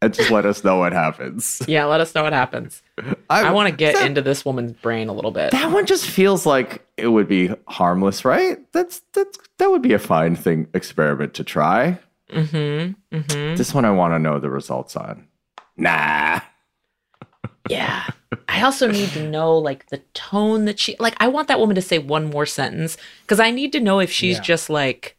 and 0.01 0.13
just 0.13 0.29
let 0.31 0.45
us 0.45 0.63
know 0.63 0.77
what 0.77 0.93
happens. 0.93 1.61
Yeah, 1.67 1.85
let 1.85 2.01
us 2.01 2.13
know 2.13 2.23
what 2.23 2.33
happens. 2.33 2.81
I 3.29 3.51
want 3.51 3.69
to 3.69 3.75
get 3.75 3.95
that, 3.95 4.05
into 4.05 4.21
this 4.21 4.45
woman's 4.45 4.73
brain 4.73 5.09
a 5.09 5.13
little 5.13 5.31
bit. 5.31 5.51
that 5.51 5.71
one. 5.71 5.85
Just 5.85 6.05
feels 6.05 6.45
like 6.45 6.85
it 6.97 7.07
would 7.07 7.27
be 7.27 7.49
harmless, 7.67 8.23
right? 8.25 8.59
That's 8.73 9.01
that's 9.13 9.37
that 9.57 9.71
would 9.71 9.81
be 9.81 9.93
a 9.93 9.99
fine 9.99 10.35
thing 10.35 10.67
experiment 10.73 11.33
to 11.35 11.43
try. 11.43 11.97
Mm-hmm. 12.29 13.15
Mm-hmm. 13.15 13.55
This 13.55 13.73
one 13.73 13.85
I 13.85 13.91
want 13.91 14.13
to 14.13 14.19
know 14.19 14.39
the 14.39 14.49
results 14.49 14.95
on. 14.95 15.27
Nah. 15.77 16.39
Yeah. 17.69 18.09
I 18.55 18.61
also 18.61 18.85
need 18.89 19.09
to 19.17 19.23
know 19.35 19.57
like 19.57 19.87
the 19.87 19.99
tone 20.13 20.65
that 20.65 20.79
she 20.79 20.95
like 20.99 21.15
I 21.19 21.27
want 21.27 21.47
that 21.49 21.59
woman 21.59 21.75
to 21.75 21.81
say 21.81 21.97
one 21.97 22.25
more 22.29 22.45
sentence 22.45 22.97
cuz 23.27 23.39
I 23.39 23.49
need 23.51 23.71
to 23.73 23.79
know 23.79 23.99
if 23.99 24.11
she's 24.11 24.37
Yeah. 24.37 24.43
just 24.51 24.69
like 24.69 25.15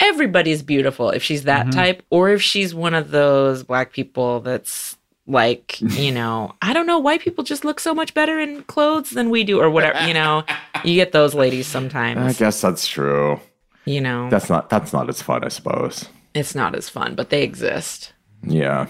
everybody's 0.00 0.62
beautiful 0.62 1.10
if 1.10 1.22
she's 1.22 1.44
that 1.44 1.66
Mhm. 1.66 1.72
type 1.72 2.02
or 2.10 2.30
if 2.30 2.42
she's 2.42 2.74
one 2.74 2.94
of 2.94 3.10
those 3.10 3.62
black 3.62 3.92
people 3.92 4.40
that's 4.40 4.96
like, 5.26 5.80
you 6.04 6.12
know, 6.12 6.52
I 6.62 6.72
don't 6.72 6.86
know, 6.86 6.98
white 7.00 7.20
people 7.20 7.42
just 7.42 7.64
look 7.64 7.80
so 7.80 7.92
much 7.94 8.14
better 8.14 8.38
in 8.38 8.62
clothes 8.64 9.10
than 9.10 9.30
we 9.30 9.42
do 9.42 9.58
or 9.60 9.68
whatever, 9.70 10.06
you 10.06 10.14
know. 10.14 10.44
You 10.84 10.94
get 10.94 11.10
those 11.12 11.34
ladies 11.34 11.66
sometimes. 11.66 12.20
I 12.20 12.32
guess 12.38 12.60
that's 12.60 12.86
true. 12.86 13.40
you 13.88 14.00
know. 14.00 14.28
That's 14.30 14.48
not 14.50 14.68
that's 14.68 14.92
not 14.92 15.08
as 15.08 15.22
fun, 15.22 15.44
I 15.44 15.48
suppose. 15.48 16.06
It's 16.34 16.54
not 16.54 16.74
as 16.74 16.88
fun, 16.88 17.14
but 17.14 17.30
they 17.30 17.42
exist. 17.42 18.12
Yeah. 18.42 18.86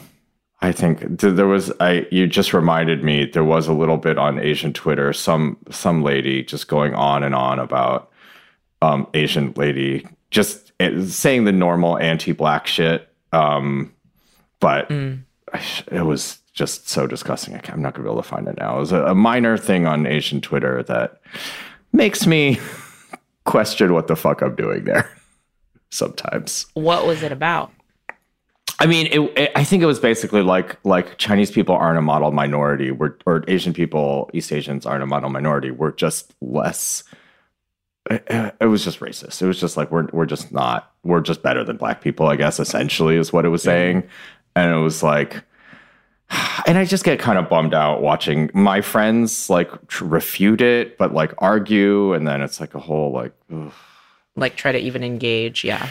I 0.67 0.73
think 0.73 1.21
there 1.21 1.47
was 1.47 1.73
I 1.81 2.07
you 2.11 2.27
just 2.27 2.53
reminded 2.53 3.05
me 3.05 3.25
there 3.27 3.45
was 3.45 3.69
a 3.69 3.73
little 3.73 3.97
bit 3.99 4.19
on 4.19 4.39
Asian 4.41 4.73
Twitter 4.73 5.13
some 5.13 5.57
some 5.71 6.03
lady 6.03 6.43
just 6.43 6.67
going 6.67 6.93
on 6.95 7.23
and 7.23 7.35
on 7.37 7.59
about 7.61 8.11
um 8.83 9.07
Asian 9.15 9.53
lady 9.57 10.07
just 10.33 10.73
eh, 10.81 11.05
saying 11.07 11.45
the 11.45 11.53
normal 11.53 11.97
anti-black 11.99 12.67
shit 12.67 13.09
um 13.33 13.93
but 14.61 14.89
Mm. 14.89 15.23
it 15.93 16.03
was 16.05 16.39
just 16.53 16.89
so 16.89 17.07
disgusting. 17.07 17.55
I 17.55 17.59
can't- 17.59 17.75
I'm 17.77 17.83
not 17.83 17.95
going 17.95 18.05
to 18.05 18.09
be 18.11 18.13
able 18.13 18.23
to 18.23 18.29
find 18.29 18.49
it 18.49 18.57
now. 18.59 18.77
It 18.77 18.81
was 18.81 18.93
a, 18.93 19.05
a 19.05 19.15
minor 19.15 19.57
thing 19.59 19.87
on 19.87 20.07
Asian 20.07 20.41
Twitter 20.41 20.83
that 20.85 21.21
makes 21.93 22.27
me 22.27 22.59
question 23.45 23.93
what 23.93 24.07
the 24.09 24.17
fuck 24.17 24.41
I'm 24.43 24.57
doing 24.57 24.85
there 24.85 25.09
sometimes. 25.91 26.67
What 26.75 27.07
was 27.07 27.23
it 27.23 27.31
about? 27.31 27.71
I 28.79 28.87
mean, 28.87 29.07
it, 29.07 29.21
it, 29.39 29.53
I 29.57 29.65
think 29.65 29.83
it 29.83 29.87
was 29.87 29.99
basically 29.99 30.43
like 30.43 30.77
like 30.85 31.17
Chinese 31.19 31.51
people 31.51 31.75
aren't 31.75 31.99
a 31.99 32.03
model 32.03 32.31
minority, 32.31 32.91
we're, 32.91 33.17
or 33.25 33.43
Asian 33.49 33.73
people, 33.73 34.31
East 34.35 34.53
Asians 34.53 34.85
aren't 34.85 35.03
a 35.03 35.07
model 35.07 35.31
minority. 35.31 35.71
We're 35.71 35.93
just 35.93 36.35
less. 36.41 37.05
It, 38.11 38.55
it 38.61 38.67
was 38.67 38.85
just 38.85 39.01
racist. 39.01 39.41
It 39.41 39.47
was 39.47 39.59
just 39.59 39.77
like 39.77 39.91
we're 39.91 40.07
we're 40.13 40.27
just 40.27 40.53
not. 40.53 40.93
We're 41.05 41.21
just 41.21 41.43
better 41.43 41.65
than 41.65 41.79
black 41.79 42.03
people. 42.03 42.29
I 42.29 42.37
guess 42.37 42.61
essentially 42.61 43.17
is 43.17 43.33
what 43.33 43.47
it 43.47 43.49
was 43.49 43.63
saying, 43.63 44.05
and 44.55 44.73
it 44.73 44.79
was 44.79 45.03
like. 45.03 45.43
And 46.67 46.77
I 46.77 46.85
just 46.85 47.05
get 47.05 47.21
kind 47.21 47.39
of 47.39 47.49
bummed 47.49 47.75
out 47.75 48.03
watching 48.03 48.51
my 48.53 48.81
friends 48.81 49.49
like 49.49 49.71
tr- 49.87 50.05
refute 50.05 50.61
it, 50.61 50.99
but 50.99 51.15
like 51.15 51.33
argue, 51.39 52.13
and 52.13 52.27
then 52.27 52.43
it's 52.43 52.59
like 52.59 52.75
a 52.75 52.81
whole 52.81 53.13
like, 53.13 53.33
ugh. 53.55 53.73
Like 54.35 54.57
try 54.57 54.73
to 54.73 54.79
even 54.79 55.05
engage, 55.05 55.63
yeah. 55.63 55.89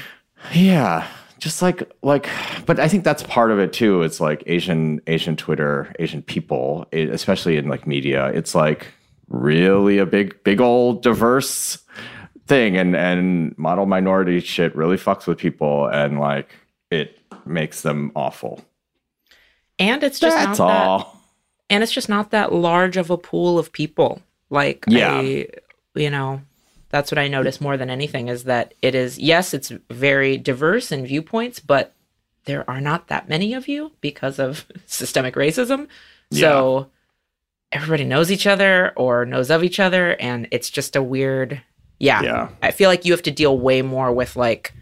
Yeah, 0.53 1.07
just 1.39 1.61
like 1.61 1.91
like, 2.01 2.29
but 2.65 2.79
I 2.79 2.87
think 2.87 3.03
that's 3.03 3.23
part 3.23 3.51
of 3.51 3.59
it 3.59 3.73
too. 3.73 4.01
It's 4.03 4.19
like 4.19 4.43
Asian 4.45 5.01
Asian 5.07 5.35
Twitter, 5.35 5.93
Asian 5.99 6.21
people, 6.21 6.87
especially 6.91 7.57
in 7.57 7.67
like 7.67 7.85
media. 7.87 8.27
It's 8.27 8.55
like 8.55 8.87
really 9.27 9.97
a 9.97 10.05
big 10.05 10.43
big 10.43 10.61
old 10.61 11.01
diverse 11.03 11.77
thing, 12.47 12.77
and 12.77 12.95
and 12.95 13.57
model 13.57 13.85
minority 13.85 14.39
shit 14.39 14.75
really 14.75 14.97
fucks 14.97 15.27
with 15.27 15.37
people, 15.37 15.87
and 15.87 16.19
like 16.19 16.49
it 16.91 17.19
makes 17.45 17.81
them 17.81 18.11
awful. 18.15 18.63
And 19.77 20.03
it's 20.03 20.19
just 20.19 20.35
That's 20.35 20.59
not 20.59 20.67
that 20.67 20.87
all. 20.87 21.21
and 21.69 21.83
it's 21.83 21.91
just 21.91 22.07
not 22.07 22.31
that 22.31 22.53
large 22.53 22.95
of 22.97 23.09
a 23.09 23.17
pool 23.17 23.59
of 23.59 23.71
people 23.71 24.21
like 24.49 24.85
Yeah. 24.87 25.13
I, 25.15 25.47
you 25.95 26.09
know 26.09 26.41
that's 26.89 27.11
what 27.11 27.17
i 27.17 27.27
notice 27.27 27.59
more 27.61 27.77
than 27.77 27.89
anything 27.89 28.27
is 28.27 28.43
that 28.45 28.73
it 28.81 28.95
is 28.95 29.17
yes 29.19 29.53
it's 29.53 29.71
very 29.89 30.37
diverse 30.37 30.91
in 30.91 31.05
viewpoints 31.05 31.59
but 31.59 31.93
there 32.45 32.69
are 32.69 32.79
not 32.81 33.07
that 33.07 33.27
many 33.27 33.53
of 33.53 33.67
you 33.67 33.91
because 34.01 34.39
of 34.39 34.65
systemic 34.85 35.35
racism 35.35 35.87
Yeah. 36.29 36.41
so 36.49 36.87
everybody 37.71 38.03
knows 38.05 38.31
each 38.31 38.47
other 38.47 38.93
or 38.95 39.25
knows 39.25 39.49
of 39.49 39.63
each 39.63 39.79
other 39.79 40.15
and 40.19 40.47
it's 40.51 40.69
just 40.69 40.95
a 40.95 41.03
weird 41.03 41.61
yeah 41.99 42.21
Yeah. 42.21 42.49
i 42.61 42.71
feel 42.71 42.89
like 42.89 43.05
you 43.05 43.11
have 43.13 43.23
to 43.23 43.31
deal 43.31 43.57
way 43.57 43.81
more 43.81 44.11
with 44.11 44.35
like 44.35 44.73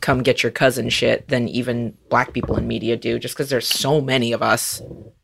come 0.00 0.22
get 0.22 0.42
your 0.42 0.52
cousin 0.52 0.88
shit 0.88 1.28
than 1.28 1.48
even 1.48 1.94
black 2.08 2.32
people 2.32 2.56
in 2.56 2.66
media 2.66 2.96
do 2.96 3.18
just 3.18 3.34
because 3.34 3.50
there's 3.50 3.66
so 3.66 4.00
many 4.00 4.32
of 4.32 4.40
us 4.42 4.80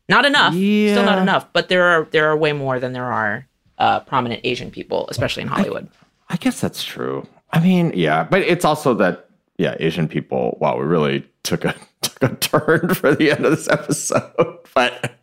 not 0.09 0.25
enough 0.25 0.53
yeah. 0.53 0.93
still 0.93 1.05
not 1.05 1.17
enough 1.17 1.51
but 1.53 1.67
there 1.69 1.83
are 1.83 2.07
there 2.11 2.27
are 2.29 2.37
way 2.37 2.51
more 2.53 2.79
than 2.79 2.93
there 2.93 3.11
are 3.11 3.47
uh, 3.79 3.99
prominent 4.01 4.41
asian 4.43 4.69
people 4.69 5.07
especially 5.09 5.41
in 5.41 5.47
hollywood 5.49 5.87
I 6.29 6.37
guess 6.37 6.59
that's 6.61 6.83
true. 6.83 7.27
I 7.51 7.59
mean, 7.59 7.91
yeah, 7.95 8.23
but 8.23 8.41
it's 8.41 8.65
also 8.65 8.93
that 8.95 9.29
yeah, 9.57 9.75
Asian 9.79 10.07
people. 10.07 10.57
Wow, 10.59 10.77
we 10.77 10.85
really 10.85 11.27
took 11.43 11.65
a 11.65 11.75
took 12.01 12.23
a 12.23 12.35
turn 12.35 12.93
for 12.93 13.15
the 13.15 13.31
end 13.31 13.45
of 13.45 13.51
this 13.51 13.69
episode. 13.69 14.31
But 14.75 15.15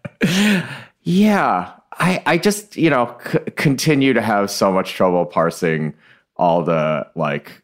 yeah, 1.03 1.73
I 1.93 2.23
I 2.25 2.39
just 2.39 2.77
you 2.77 2.89
know 2.89 3.15
c- 3.31 3.39
continue 3.57 4.15
to 4.15 4.23
have 4.23 4.51
so 4.51 4.73
much 4.73 4.93
trouble 4.93 5.27
parsing 5.27 5.93
all 6.37 6.63
the 6.63 7.07
like 7.15 7.62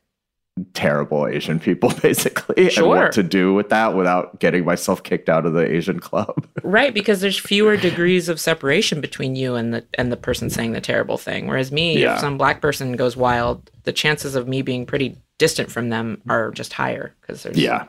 terrible 0.74 1.26
Asian 1.26 1.58
people 1.58 1.90
basically 2.02 2.68
and 2.76 2.86
what 2.86 3.12
to 3.12 3.22
do 3.22 3.54
with 3.54 3.68
that 3.70 3.94
without 3.94 4.38
getting 4.40 4.64
myself 4.64 5.02
kicked 5.02 5.28
out 5.28 5.46
of 5.46 5.52
the 5.52 5.64
Asian 5.74 6.00
club. 6.00 6.46
right 6.62 6.94
because 6.94 7.20
there's 7.20 7.38
fewer 7.38 7.76
degrees 7.76 8.28
of 8.28 8.40
separation 8.40 9.00
between 9.00 9.36
you 9.36 9.54
and 9.54 9.74
the 9.74 9.84
and 9.94 10.10
the 10.12 10.16
person 10.16 10.50
saying 10.50 10.72
the 10.72 10.80
terrible 10.80 11.18
thing 11.18 11.46
whereas 11.46 11.70
me 11.72 11.98
Yeah. 12.00 12.14
if 12.14 12.20
some 12.20 12.38
black 12.38 12.60
person 12.60 12.96
goes 12.96 13.16
wild 13.16 13.70
the 13.84 13.92
chances 13.92 14.34
of 14.34 14.46
me 14.48 14.62
being 14.62 14.86
pretty 14.86 15.16
distant 15.38 15.70
from 15.70 15.88
them 15.88 16.20
are 16.28 16.50
just 16.50 16.72
higher 16.72 17.14
because 17.20 17.42
there's 17.42 17.56
yeah. 17.58 17.86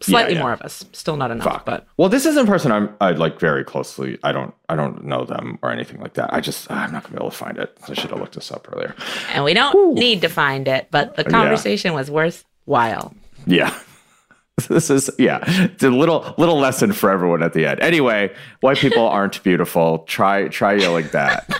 Slightly 0.00 0.34
yeah. 0.34 0.40
more 0.40 0.52
of 0.52 0.62
us 0.62 0.84
still 0.92 1.16
not 1.16 1.30
enough 1.30 1.44
Fuck. 1.44 1.64
but 1.66 1.86
Well, 1.98 2.08
this 2.08 2.24
isn't 2.26 2.44
a 2.46 2.50
person 2.50 2.72
I'm 2.72 2.94
I 3.00 3.10
like 3.12 3.38
very 3.38 3.64
closely. 3.64 4.18
I 4.22 4.32
don't 4.32 4.54
I 4.68 4.76
don't 4.76 5.04
know 5.04 5.24
them 5.24 5.58
or 5.62 5.70
anything 5.70 6.00
like 6.00 6.14
that. 6.14 6.32
I 6.32 6.40
just 6.40 6.66
ah, 6.70 6.84
I'm 6.84 6.92
not 6.92 7.02
gonna 7.02 7.16
be 7.16 7.20
able 7.22 7.30
to 7.30 7.36
find 7.36 7.58
it. 7.58 7.76
I 7.88 7.94
should 7.94 8.10
have 8.10 8.18
looked 8.20 8.34
this 8.34 8.50
up 8.50 8.66
earlier. 8.72 8.94
and 9.32 9.44
we 9.44 9.52
don't 9.54 9.94
need 9.94 10.22
to 10.22 10.28
find 10.28 10.66
it 10.68 10.88
but 10.90 11.16
the 11.16 11.22
Yeah. 11.24 11.30
conversation 11.30 11.92
was 11.94 12.10
worthwhile 12.10 13.14
Yeah. 13.46 13.74
This 14.68 14.88
is 14.88 15.10
yeah, 15.18 15.40
it's 15.46 15.82
a 15.82 15.90
little 15.90 16.32
little 16.38 16.56
lesson 16.60 16.92
for 16.92 17.10
everyone 17.10 17.42
at 17.42 17.54
the 17.54 17.66
end. 17.66 17.80
Anyway, 17.80 18.32
white 18.60 18.78
people 18.78 19.02
aren't 19.16 19.42
beautiful. 19.42 19.98
Try 20.06 20.46
try 20.46 20.74
yelling 20.74 21.08
that. 21.08 21.50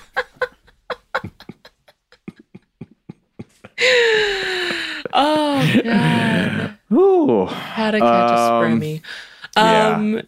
oh 5.12 5.80
god 5.84 6.43
Ooh. 6.92 7.46
how 7.46 7.90
to 7.90 7.98
catch 7.98 8.30
a 8.30 8.34
Um, 8.34 8.80
spremmy 8.80 9.00
yeah. 9.56 9.88
um 9.96 10.22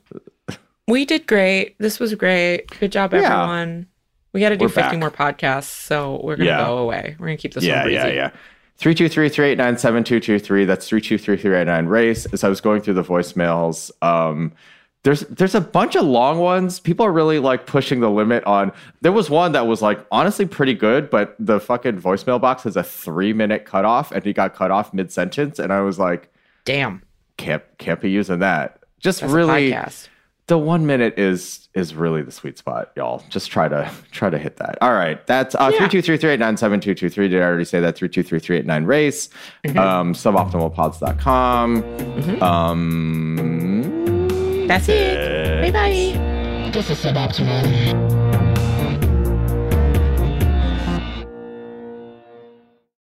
we 0.89 1.05
did 1.05 1.27
great 1.27 1.77
this 1.79 1.99
was 1.99 2.15
great 2.15 2.69
good 2.81 2.93
job 2.93 3.13
Yeah. 3.13 3.19
everyone 3.43 3.87
we 4.33 4.41
got 4.41 4.51
to 4.51 4.57
do 4.57 4.67
We're 4.67 4.69
50 4.71 4.91
back. 4.91 4.99
more 4.99 5.11
podcasts 5.11 5.65
so 5.65 6.21
we're 6.23 6.37
gonna 6.37 6.51
Yeah. 6.51 6.65
go 6.67 6.79
away 6.79 7.17
we're 7.19 7.27
gonna 7.27 7.37
keep 7.39 7.55
this 7.55 7.65
yeah, 7.65 7.77
one 7.77 7.85
breezy 7.85 7.95
yeah, 7.99 8.07
yeah. 8.09 8.31
Three 8.79 8.95
two 8.95 9.09
three 9.09 9.31
three 9.31 9.47
eight 9.47 9.57
nine 9.59 9.79
seven 9.79 10.05
two 10.05 10.21
two 10.21 10.39
three. 10.39 10.67
That's 10.67 10.87
three 10.87 11.01
two 11.01 11.17
three 11.17 11.39
three 11.39 11.57
eight 11.57 11.65
nine. 11.67 11.87
Race. 11.87 12.27
As 12.27 12.45
I 12.45 12.51
was 12.51 12.61
going 12.61 12.83
through 12.83 12.93
the 12.93 13.03
voicemails, 13.03 13.91
um, 14.03 14.53
there's 15.03 15.21
there's 15.21 15.55
a 15.55 15.63
bunch 15.63 15.95
of 15.97 16.05
long 16.05 16.41
ones. 16.41 16.79
People 16.79 17.07
are 17.07 17.11
really 17.11 17.39
like 17.39 17.65
pushing 17.65 18.01
the 18.01 18.11
limit 18.11 18.45
on. 18.45 18.71
There 19.01 19.13
was 19.13 19.31
one 19.31 19.53
that 19.53 19.67
was 19.67 19.81
like 19.81 20.05
honestly 20.13 20.45
pretty 20.45 20.75
good, 20.75 21.09
but 21.09 21.35
the 21.39 21.59
fucking 21.59 22.03
voicemail 22.03 22.39
box 22.39 22.65
has 22.65 22.77
a 22.77 22.83
three 22.83 23.33
minute 23.33 23.65
cutoff, 23.65 24.13
and 24.13 24.23
he 24.23 24.35
got 24.35 24.55
cut 24.55 24.71
off 24.71 24.93
mid 24.93 25.11
sentence, 25.11 25.59
and 25.59 25.73
I 25.73 25.81
was 25.81 25.99
like, 25.99 26.31
damn 26.67 27.03
can't 27.39 27.63
can't 27.79 28.03
be 28.03 28.11
using 28.11 28.41
that. 28.41 28.81
Just 29.01 29.23
that's 29.23 29.33
really, 29.33 29.73
a 29.73 29.77
podcast 29.77 30.09
the 30.49 30.57
one 30.59 30.87
minute 30.87 31.19
is 31.19 31.69
is 31.75 31.93
really 31.95 32.23
the 32.23 32.31
sweet 32.31 32.57
spot, 32.57 32.93
y'all. 32.97 33.21
Just 33.31 33.51
try 33.51 33.67
to 33.69 33.91
try 34.13 34.31
to 34.31 34.39
hit 34.39 34.57
that. 34.59 34.79
All 34.81 34.93
right, 34.93 35.25
that's 35.27 35.55
uh, 35.57 35.71
Yeah. 35.73 35.79
three 35.81 35.89
two 35.89 36.03
three 36.03 36.17
three 36.17 36.31
eight 36.31 36.39
nine 36.41 36.57
seven 36.57 36.79
two 36.81 36.95
two 36.95 37.09
three. 37.11 37.27
Did 37.29 37.43
I 37.43 37.47
already 37.47 37.65
say 37.65 37.81
that? 37.81 37.97
Three 37.97 38.09
two 38.09 38.23
three 38.23 38.39
three 38.39 38.59
eight 38.59 38.65
nine 38.67 38.85
race. 38.85 39.29
Um, 39.77 40.15
suboptimalpods.com. 40.15 42.43
Um, 42.43 44.67
that's 44.69 44.89
it 44.89 45.63
bye 45.63 45.71
bye 45.71 46.71
This 46.73 46.91
is 46.91 46.99
suboptimal. 46.99 48.46